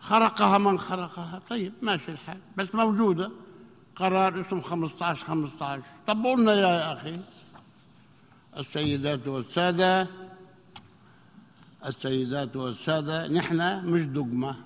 خرقها 0.00 0.58
من 0.58 0.78
خرقها. 0.78 1.42
طيب 1.50 1.72
ماشي 1.82 2.12
الحال. 2.12 2.38
بس 2.56 2.74
موجودة. 2.74 3.30
قرار 3.96 4.40
اسمه 4.40 4.60
15 4.60 5.24
15 5.24 5.82
طبقوا 6.06 6.36
لنا 6.36 6.52
يا 6.52 6.92
أخي. 6.92 7.20
السيدات 8.58 9.28
والسادة. 9.28 10.08
السيدات 11.86 12.56
والسادة 12.56 13.28
نحن 13.28 13.86
مش 13.86 14.02
دقمة 14.02 14.56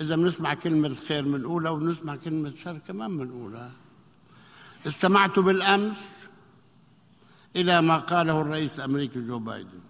إذا 0.00 0.16
بنسمع 0.16 0.54
كلمة 0.54 0.94
خير 0.94 1.24
من 1.24 1.44
أولى 1.44 1.70
ونسمع 1.70 2.16
كلمة 2.16 2.52
شر 2.64 2.78
كمان 2.88 3.10
من 3.10 3.30
أولى 3.30 3.70
استمعت 4.86 5.38
بالأمس 5.38 5.96
إلى 7.56 7.82
ما 7.82 7.98
قاله 7.98 8.40
الرئيس 8.40 8.72
الأمريكي 8.76 9.20
جو 9.20 9.38
بايدن. 9.38 9.80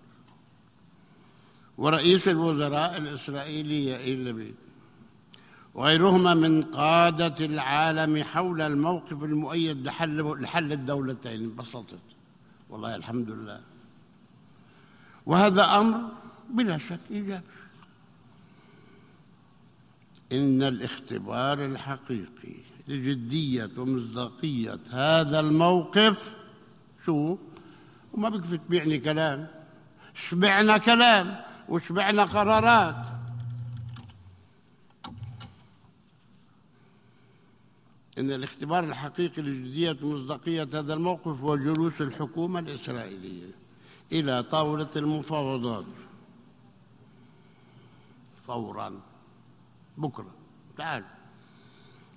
ورئيس 1.78 2.28
الوزراء 2.28 2.96
الإسرائيلي 2.96 3.86
يائير 3.86 4.18
لبيد. 4.18 4.54
وغيرهما 5.74 6.34
من 6.34 6.62
قادة 6.62 7.44
العالم 7.44 8.24
حول 8.24 8.60
الموقف 8.60 9.24
المؤيد 9.24 9.86
لحل 9.86 10.42
لحل 10.42 10.72
الدولتين. 10.72 11.48
ببساطة 11.48 11.98
والله 12.70 12.96
الحمد 12.96 13.30
لله. 13.30 13.60
وهذا 15.26 15.64
أمر 15.64 16.08
بلا 16.50 16.78
شك 16.78 17.00
إيجابي. 17.10 17.42
إن 20.32 20.62
الاختبار 20.62 21.64
الحقيقي 21.64 22.54
لجدية 22.88 23.70
ومصداقية 23.78 24.78
هذا 24.90 25.40
الموقف 25.40 26.32
شو؟ 27.04 27.36
وما 28.12 28.28
بكفي 28.28 28.58
تبيعني 28.58 28.98
كلام. 28.98 29.48
شبعنا 30.14 30.78
كلام 30.78 31.40
وشبعنا 31.68 32.24
قرارات. 32.24 33.21
إن 38.18 38.30
الاختبار 38.30 38.84
الحقيقي 38.84 39.42
لجدية 39.42 39.96
ومصداقية 40.02 40.62
هذا 40.62 40.94
الموقف 40.94 41.40
هو 41.40 41.56
جلوس 41.56 42.00
الحكومة 42.00 42.60
الإسرائيلية 42.60 43.50
إلى 44.12 44.42
طاولة 44.42 44.88
المفاوضات. 44.96 45.84
فورا. 48.46 49.00
بكرة. 49.98 50.30
تعال. 50.78 51.04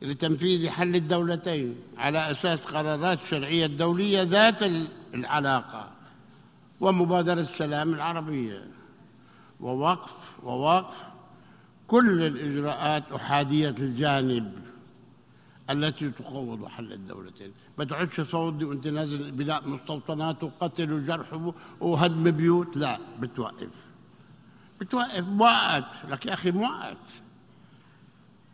لتنفيذ 0.02 0.70
حل 0.70 0.96
الدولتين 0.96 1.76
على 1.98 2.32
أساس 2.32 2.62
قرارات 2.62 3.22
الشرعية 3.24 3.66
الدولية 3.66 4.22
ذات 4.22 4.64
العلاقة 5.14 5.91
ومبادرة 6.82 7.41
السلام 7.41 7.93
العربية. 7.93 8.68
ووقف 9.60 10.43
ووقف 10.43 11.04
كل 11.88 12.22
الإجراءات 12.22 13.12
أحادية 13.12 13.70
الجانب. 13.70 14.66
التي 15.70 16.09
تقوض 16.09 16.66
حل 16.66 16.93
الدولتين. 16.93 17.51
ما 17.78 17.86
تقعدش 17.86 18.16
تصوتي 18.16 18.66
وانت 18.66 18.88
نازل 18.88 19.32
بناء 19.32 19.70
مستوطنات 19.70 20.43
وقتل 20.43 20.93
وجرح 20.93 21.51
وهدم 21.80 22.32
بيوت. 22.32 22.78
لا 22.78 22.99
بتوقف. 23.20 23.70
بتوقف. 24.82 25.28
مؤقت 25.28 26.05
لك 26.09 26.26
يا 26.26 26.34
أخي 26.34 26.51
مؤقت 26.51 26.97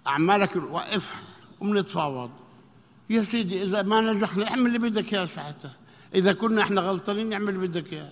أعمالك 0.07 0.55
وقفها 0.55 1.21
وبنتفاوض 1.59 2.31
يا 3.09 3.23
سيدي 3.23 3.63
إذا 3.63 3.81
ما 3.81 4.01
نجحنا 4.01 4.49
اعمل 4.49 4.65
اللي 4.65 4.79
بدك 4.79 5.13
اياه 5.13 5.25
ساعتها. 5.25 5.73
إذا 6.15 6.33
كنا 6.33 6.61
إحنا 6.61 6.81
غلطانين 6.81 7.29
نعمل 7.29 7.55
اللي 7.55 7.67
بدك 7.67 7.93
اياه 7.93 8.11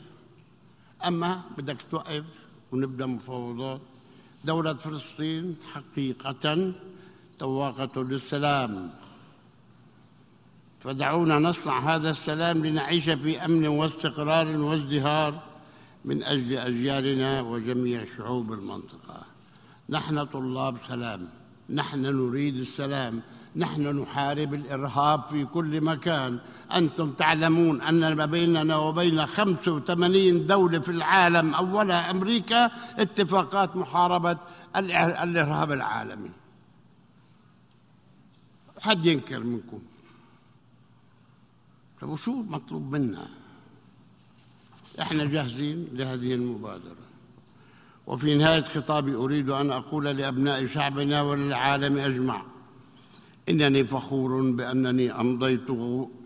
أما 1.07 1.41
بدك 1.57 1.77
توقف 1.91 2.25
ونبدأ 2.71 3.05
مفاوضات. 3.05 3.81
دولة 4.43 4.73
فلسطين 4.73 5.55
حقيقة 5.73 6.73
طواقة 7.39 8.03
للسلام. 8.03 8.89
فدعونا 10.79 11.39
نصنع 11.39 11.79
هذا 11.79 12.09
السلام 12.09 12.65
لنعيش 12.65 13.09
في 13.09 13.45
أمن 13.45 13.67
واستقرار 13.67 14.47
وازدهار 14.47 15.39
من 16.05 16.23
أجل 16.23 16.57
أجيالنا 16.57 17.41
وجميع 17.41 18.05
شعوب 18.17 18.53
المنطقة. 18.53 19.21
نحن 19.89 20.23
طلاب 20.23 20.77
سلام. 20.87 21.27
نحن 21.69 22.01
نريد 22.01 22.55
السلام. 22.55 23.21
نحن 23.55 24.01
نحارب 24.01 24.53
الإرهاب 24.53 25.23
في 25.29 25.45
كل 25.45 25.81
مكان. 25.81 26.39
أنتم 26.75 27.11
تعلمون 27.11 27.81
أن 27.81 28.13
ما 28.13 28.25
بيننا 28.25 28.77
وبين 28.77 29.25
85 29.25 30.45
دولة 30.47 30.79
في 30.79 30.91
العالم 30.91 31.55
اولها 31.55 32.11
أمريكا 32.11 32.71
اتفاقات 32.99 33.75
محاربة 33.75 34.37
الإرهاب 34.75 35.71
العالمي. 35.71 36.29
حد 38.79 39.05
ينكر 39.05 39.39
منكم. 39.39 39.79
طب 42.01 42.09
وشو 42.09 42.31
مطلوب 42.31 42.91
منا؟ 42.91 43.27
إحنا 45.01 45.25
جاهزين 45.25 45.87
لهذه 45.93 46.33
المبادرة. 46.33 47.05
وفي 48.07 48.35
نهاية 48.35 48.61
خطابي 48.61 49.15
أريد 49.15 49.49
أن 49.49 49.71
أقول 49.71 50.05
لأبناء 50.05 50.65
شعبنا 50.65 51.21
وللعالم 51.21 51.97
أجمع 51.97 52.41
إنني 53.49 53.83
فخور 53.83 54.51
بأنني 54.51 55.11
أمضيت 55.11 55.71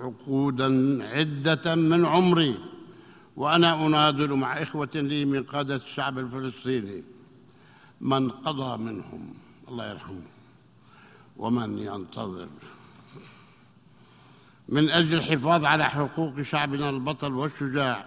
عقودا 0.02 1.00
عدة 1.04 1.76
من 1.76 2.06
عمري 2.06 2.60
وأنا 3.36 3.86
أناضل 3.88 4.34
مع 4.34 4.62
إخوة 4.62 4.90
لي 4.96 5.26
من 5.26 5.44
قادة 5.44 5.76
الشعب 5.76 6.20
الفلسطيني. 6.20 7.04
من 8.02 8.30
قضى 8.30 8.84
منهم 8.84 9.34
الله 9.70 9.90
يرحمه. 9.90 10.33
ومن 11.38 11.78
ينتظر. 11.78 12.48
من 14.70 14.90
أجل 14.90 15.18
الحفاظ 15.18 15.66
على 15.66 15.90
حقوق 15.90 16.42
شعبنا 16.42 16.90
البطل 16.90 17.34
والشجاع 17.34 18.06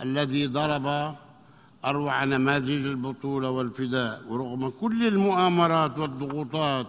الذي 0.00 0.46
ضرب 0.46 1.16
أروع 1.84 2.24
نماذج 2.24 2.86
البطولة 2.86 3.50
والفداء 3.50 4.24
ورغم 4.28 4.68
كل 4.70 5.06
المؤامرات 5.06 5.98
والضغوطات 5.98 6.86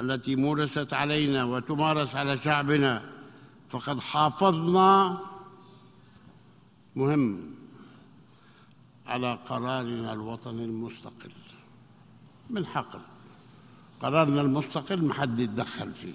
التي 0.00 0.36
مورست 0.36 0.92
علينا 0.92 1.44
وتمارس 1.44 2.14
على 2.14 2.38
شعبنا 2.38 3.02
فقد 3.68 4.00
حافظنا 4.00 5.18
مهم 6.96 7.54
على 9.06 9.38
قرارنا 9.48 10.12
الوطني 10.12 10.64
المستقل. 10.64 11.30
من 12.50 12.66
حقل. 12.66 13.00
قرارنا 14.02 14.40
المستقل 14.40 15.04
ما 15.04 15.14
حد 15.14 15.38
يتدخل 15.40 15.92
فيه. 15.92 16.14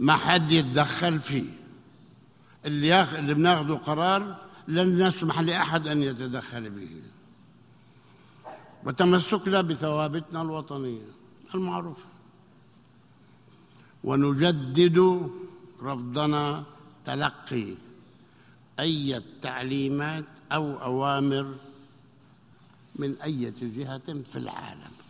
ما 0.00 0.16
حد 0.16 0.52
يتدخل 0.52 1.20
فيه. 1.20 1.44
اللي 2.66 2.86
ياخ... 2.86 3.14
اللي 3.14 3.34
بناخذه 3.34 3.74
قرار 3.74 4.36
لن 4.68 5.06
نسمح 5.06 5.40
لأحد 5.40 5.88
أن 5.88 6.02
يتدخل 6.02 6.70
به. 6.70 7.02
وتمسكنا 8.84 9.60
بثوابتنا 9.60 10.42
الوطنية 10.42 11.06
المعروفه 11.54 12.08
ونجدد 14.04 15.30
رفضنا 15.82 16.64
تلقي 17.04 17.74
أي 18.80 19.22
تعليمات 19.42 20.24
أو 20.52 20.82
أوامر 20.82 21.54
من 22.96 23.16
أي 23.22 23.52
جهة 23.60 24.22
في 24.32 24.36
العالم. 24.36 25.03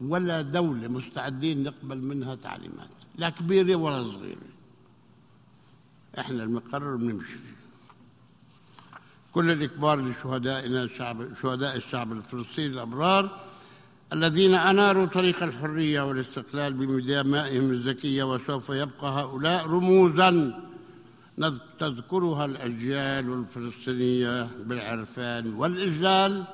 ولا 0.00 0.42
دولة 0.42 0.88
مستعدين 0.88 1.62
نقبل 1.62 1.98
منها 1.98 2.34
تعليمات 2.34 2.88
لا 3.18 3.28
كبيرة 3.28 3.74
ولا 3.74 4.12
صغيرة. 4.12 4.38
إحنا 6.18 6.42
المقرر 6.42 6.96
بنمشي. 6.96 7.26
فيه 7.26 7.54
كل 9.32 9.50
الإكبار 9.50 10.00
لشهدائنا 10.00 10.82
الشعب 10.82 11.34
شهداء 11.34 11.76
الشعب 11.76 12.12
الفلسطيني 12.12 12.74
الأبرار 12.74 13.40
الذين 14.12 14.54
أناروا 14.54 15.06
طريق 15.06 15.42
الحرية 15.42 16.00
والاستقلال 16.02 16.72
بدمائهم 16.72 17.70
الزكيه 17.70 18.24
وسوف 18.24 18.68
يبقى 18.68 19.22
هؤلاء 19.22 19.66
رموزا 19.66 20.62
تذكرها 21.78 22.44
الأجيال 22.44 23.32
الفلسطينية 23.32 24.48
بالعرفان 24.66 25.54
والإجلال 25.54 26.44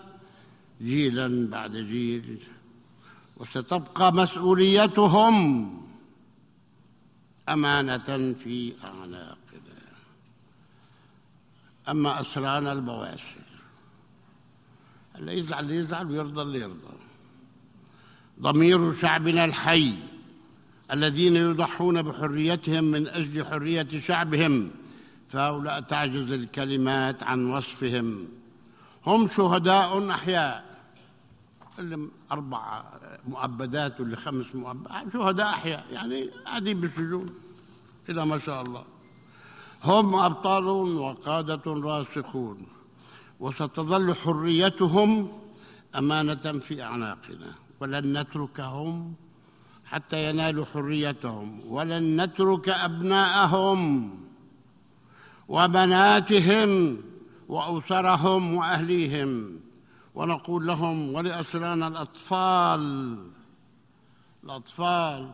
جيلا 0.83 1.49
بعد 1.51 1.77
جيل. 1.77 2.39
وستبقى 3.41 4.13
مسؤوليتهم 4.13 5.37
أمانة 7.49 8.35
في 8.35 8.73
أعناقنا. 8.85 9.37
أما 11.89 12.21
اسرانا 12.21 12.73
البواسل 12.73 13.41
اللي 15.17 15.39
يزعل 15.39 15.65
اللي 15.65 15.77
يزعل 15.77 16.11
ويرضى 16.11 16.43
اللي 16.43 16.61
يرضى. 16.61 16.97
ضمير 18.41 18.93
شعبنا 18.93 19.45
الحي 19.45 19.95
الذين 20.93 21.37
يضحون 21.37 22.03
بحريتهم 22.03 22.85
من 22.85 23.09
أجل 23.09 23.47
حرية 23.47 23.89
شعبهم 23.99 24.71
فهؤلاء 25.29 25.81
تعجز 25.81 26.33
الكلمات 26.33 27.23
عن 27.23 27.45
وصفهم. 27.45 28.29
هم 29.07 29.29
شهداء 29.29 30.11
أحياء. 30.11 30.70
اللي 31.81 32.09
أربع 32.33 32.85
مؤبدات 33.29 34.01
واللي 34.01 34.17
خمس 34.17 34.55
مؤبدات 34.55 35.13
شهداء 35.13 35.47
أحياء. 35.47 35.87
يعني 35.93 36.31
قاعدين 36.47 36.81
بالسجون 36.81 37.27
إلى 38.09 38.27
ما 38.27 38.39
شاء 38.39 38.63
الله. 38.63 38.85
هم 39.85 40.15
ابطال 40.15 40.65
وقادة 40.65 41.63
راسخون. 41.67 42.67
وستظل 43.41 44.15
حريتهم 44.15 45.29
أمانة 45.99 46.59
في 46.59 46.83
أعناقنا. 46.83 47.55
ولن 47.81 48.21
نتركهم 48.21 49.15
حتى 49.85 50.31
ينالوا 50.31 50.65
حريتهم. 50.65 51.61
ولن 51.67 52.23
نترك 52.23 52.69
أبناءهم 52.69 54.11
وبناتهم 55.49 57.01
وأسرهم 57.49 58.55
وأهليهم. 58.55 59.61
ونقول 60.21 60.67
لهم 60.67 61.15
ولاسرانا 61.15 61.89
الأطفال. 61.89 62.83
الأطفال. 64.45 65.33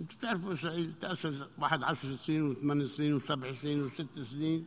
أنتم 0.00 0.16
بتعرفوا 0.16 0.54
اسرائيل 0.54 0.92
تأسس 1.00 1.48
واحد 1.58 1.82
عشر 1.82 2.16
سنين 2.26 2.42
وثمان 2.42 2.88
سنين 2.88 3.14
وسبع 3.14 3.52
سنين 3.52 3.82
وست 3.82 4.20
سنين. 4.22 4.66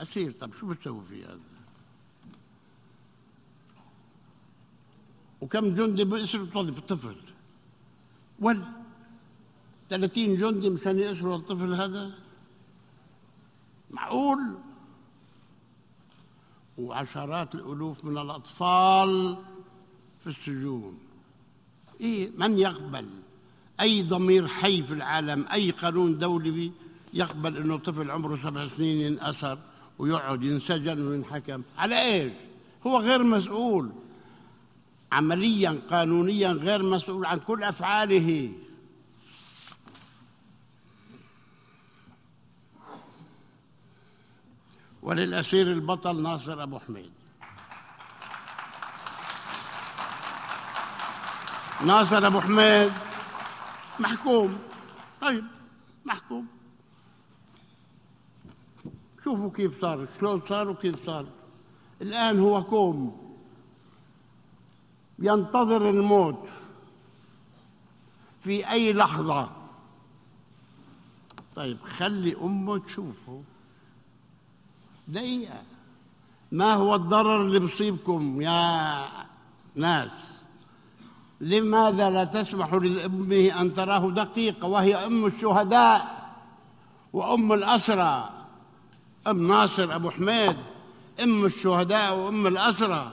أسير 0.00 0.32
طب 0.32 0.52
شو 0.54 0.66
بتسوي 0.66 1.04
في 1.04 1.24
هذا؟ 1.24 1.40
وكم 5.40 5.74
جندي 5.74 6.04
بيسروا 6.04 6.46
طفل 6.88 7.16
ولا 8.40 8.64
30 9.90 10.36
جندي 10.36 10.70
مشان 10.70 10.98
يأسروا 10.98 11.36
الطفل 11.36 11.74
هذا؟ 11.74 12.14
معقول؟ 13.90 14.65
وعشرات 16.78 17.54
الألوف 17.54 18.04
من 18.04 18.18
الأطفال 18.18 19.36
في 20.20 20.26
السجون. 20.26 20.98
إيه 22.00 22.30
من 22.38 22.58
يقبل؟ 22.58 23.06
أي 23.80 24.02
ضمير 24.02 24.48
حي 24.48 24.82
في 24.82 24.94
العالم؟ 24.94 25.46
أي 25.52 25.70
قانون 25.70 26.18
دولي 26.18 26.72
يقبل 27.14 27.56
أنه 27.56 27.76
طفل 27.76 28.10
عمره 28.10 28.36
سبع 28.36 28.66
سنين 28.66 29.00
ينأسر 29.00 29.58
ويقعد 29.98 30.42
ينسجن 30.42 31.08
وينحكم؟ 31.08 31.62
على 31.78 32.04
إيش؟ 32.04 32.32
هو 32.86 32.98
غير 32.98 33.22
مسؤول. 33.22 33.90
عمليا 35.12 35.80
قانونيا 35.90 36.52
غير 36.52 36.82
مسؤول 36.82 37.26
عن 37.26 37.38
كل 37.38 37.62
أفعاله. 37.62 38.52
وللأسير 45.06 45.72
البطل 45.72 46.22
ناصر 46.22 46.62
أبو 46.62 46.78
حميد. 46.78 47.12
ناصر 51.84 52.26
أبو 52.26 52.40
حميد 52.40 52.92
محكوم. 53.98 54.58
طيب 55.20 55.44
محكوم. 56.04 56.46
شوفوا 59.24 59.50
كيف 59.50 59.80
صار 59.80 60.06
شلون 60.18 60.42
صار 60.48 60.68
وكيف 60.68 61.06
صار. 61.06 61.26
الآن 62.02 62.40
هو 62.40 62.64
كوم 62.64 63.36
ينتظر 65.18 65.90
الموت 65.90 66.48
في 68.44 68.70
أي 68.70 68.92
لحظة. 68.92 69.50
طيب 71.56 71.82
خلي 71.82 72.36
أمه 72.36 72.78
تشوفه. 72.78 73.42
دقيقة. 75.08 75.62
ما 76.52 76.74
هو 76.74 76.94
الضرر 76.94 77.42
اللي 77.42 77.58
بصيبكم 77.58 78.40
يا 78.40 79.04
ناس؟ 79.74 80.10
لماذا 81.40 82.10
لا 82.10 82.24
تسمح 82.24 82.72
لأمه 82.74 83.60
أن 83.60 83.74
تراه 83.74 84.10
دقيقة 84.10 84.68
وهي 84.68 84.94
أم 84.94 85.26
الشهداء 85.26 86.26
وأم 87.12 87.52
الأسرى؟ 87.52 88.30
أم 89.26 89.48
ناصر 89.48 89.94
أبو 89.94 90.10
حميد 90.10 90.56
أم 91.22 91.44
الشهداء 91.44 92.18
وأم 92.18 92.46
الأسرى. 92.46 93.12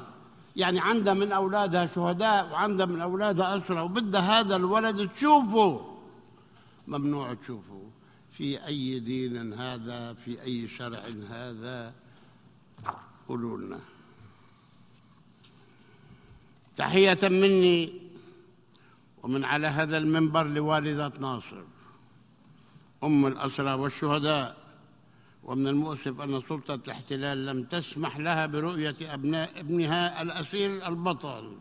يعني 0.55 0.79
عندها 0.79 1.13
من 1.13 1.31
أولادها 1.31 1.85
شهداء 1.85 2.49
وعندها 2.51 2.85
من 2.85 3.01
أولادها 3.01 3.57
أسرى 3.57 3.81
وبدها 3.81 4.39
هذا 4.39 4.55
الولد 4.55 5.09
تشوفه. 5.09 5.81
ممنوع 6.87 7.33
تشوفه. 7.33 7.81
في 8.38 8.65
أي 8.65 8.99
دين 8.99 9.53
هذا 9.53 10.13
في 10.13 10.41
أي 10.41 10.67
شرع 10.67 11.03
هذا 11.29 11.93
قولوا 13.27 13.57
لنا. 13.57 13.79
تحية 16.77 17.19
مني 17.23 17.93
ومن 19.23 19.43
على 19.43 19.67
هذا 19.67 19.97
المنبر 19.97 20.47
لوالدة 20.47 21.11
ناصر 21.19 21.63
أم 23.03 23.25
الأسرى 23.25 23.73
والشهداء 23.73 24.57
ومن 25.43 25.67
المؤسف 25.67 26.21
أن 26.21 26.41
سلطة 26.49 26.75
الاحتلال 26.75 27.45
لم 27.45 27.63
تسمح 27.63 28.17
لها 28.17 28.45
برؤية 28.45 28.95
أبناء 29.01 29.59
ابنها 29.59 30.21
الأسير 30.21 30.88
البطل 30.88 31.57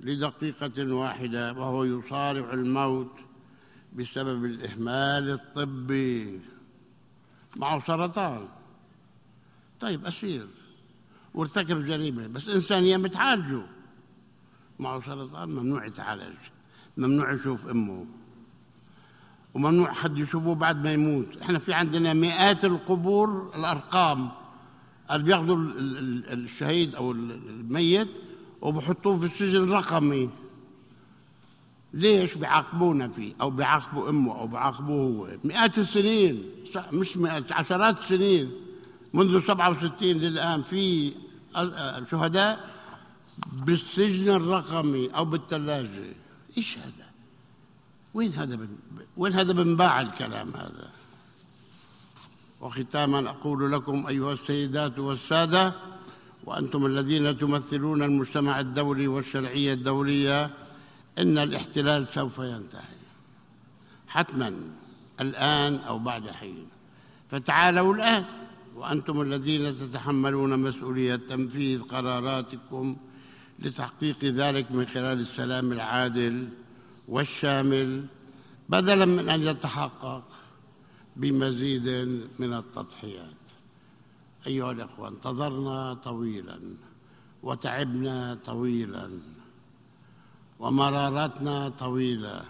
لدقيقة 0.00 0.94
واحدة 0.94 1.52
وهو 1.52 1.84
يصارع 1.84 2.52
الموت 2.52 3.27
بسبب 3.92 4.44
الإهمال 4.44 5.30
الطبي 5.30 6.40
معه 7.56 7.86
سرطان. 7.86 8.48
طيب 9.80 10.06
أسير. 10.06 10.46
وارتكب 11.34 11.84
جريمة. 11.84 12.26
بس 12.26 12.48
إنسانية 12.48 12.96
بتعالجه 12.96 13.62
معه 14.78 15.00
سرطان 15.00 15.48
ممنوع 15.48 15.86
يتعالج. 15.86 16.36
ممنوع 16.96 17.32
يشوف 17.32 17.66
أمه. 17.66 18.06
وممنوع 19.54 19.92
حد 19.92 20.18
يشوفه 20.18 20.54
بعد 20.54 20.84
ما 20.84 20.92
يموت. 20.92 21.36
إحنا 21.42 21.58
في 21.58 21.72
عندنا 21.72 22.12
مئات 22.12 22.64
القبور 22.64 23.52
الأرقام. 23.56 24.30
اللي 25.10 25.22
بياخذوا 25.24 25.56
الشهيد 26.32 26.94
أو 26.94 27.12
الميت 27.12 28.08
وبحطوه 28.60 29.16
في 29.16 29.26
السجن 29.26 29.62
الرقمي. 29.62 30.30
ليش 31.94 32.34
بيعاقبونا 32.34 33.08
فيه؟ 33.08 33.34
أو 33.40 33.50
بيعاقبوا 33.50 34.10
أمه 34.10 34.40
أو 34.40 34.46
بيعاقبوه 34.46 35.06
هو. 35.06 35.36
مئات 35.44 35.78
السنين 35.78 36.44
مش 36.92 37.16
مئات 37.16 37.52
عشرات 37.52 37.98
السنين. 37.98 38.50
منذ 39.14 39.40
67 39.40 40.08
للآن 40.08 40.62
في 40.62 41.12
شهداء 42.10 42.70
بالسجن 43.52 44.28
الرقمي 44.28 45.08
أو 45.08 45.24
بالثلاجه 45.24 46.04
إيش 46.56 46.78
هذا؟ 46.78 47.08
وين 48.14 48.32
هذا 48.32 48.56
بن... 48.56 48.68
وين 49.16 49.32
هذا 49.32 49.52
بنباع 49.52 50.00
الكلام 50.00 50.50
هذا؟ 50.56 50.90
وختاما 52.60 53.30
أقول 53.30 53.72
لكم 53.72 54.06
أيها 54.06 54.32
السيدات 54.32 54.98
والسادة 54.98 55.72
وأنتم 56.44 56.86
الذين 56.86 57.38
تمثلون 57.38 58.02
المجتمع 58.02 58.60
الدولي 58.60 59.08
والشرعية 59.08 59.72
الدولية 59.72 60.50
إن 61.18 61.38
الاحتلال 61.38 62.08
سوف 62.08 62.38
ينتهي. 62.38 62.98
حتما 64.08 64.54
الآن 65.20 65.74
أو 65.74 65.98
بعد 65.98 66.30
حين. 66.30 66.66
فتعالوا 67.30 67.94
الآن 67.94 68.24
وأنتم 68.76 69.20
الذين 69.20 69.74
تتحملون 69.74 70.58
مسؤولية 70.58 71.16
تنفيذ 71.16 71.82
قراراتكم 71.82 72.96
لتحقيق 73.58 74.24
ذلك 74.24 74.72
من 74.72 74.86
خلال 74.86 75.20
السلام 75.20 75.72
العادل 75.72 76.48
والشامل 77.08 78.06
بدلا 78.68 79.04
من 79.04 79.28
أن 79.28 79.42
يتحقق 79.42 80.24
بمزيد 81.16 81.88
من 82.38 82.52
التضحيات. 82.52 83.44
أيها 84.46 84.72
الإخوة 84.72 85.08
انتظرنا 85.08 85.94
طويلا 85.94 86.60
وتعبنا 87.42 88.38
طويلا. 88.46 89.10
ومرارتنا 90.58 91.68
طويلة. 91.68 92.44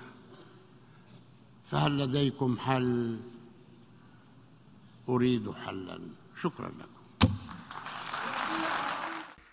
فهل 1.66 1.98
لديكم 1.98 2.58
حل؟ 2.58 3.18
أريد 5.08 5.50
حلا. 5.50 6.00
شكرا 6.40 6.68
لكم. 6.68 6.97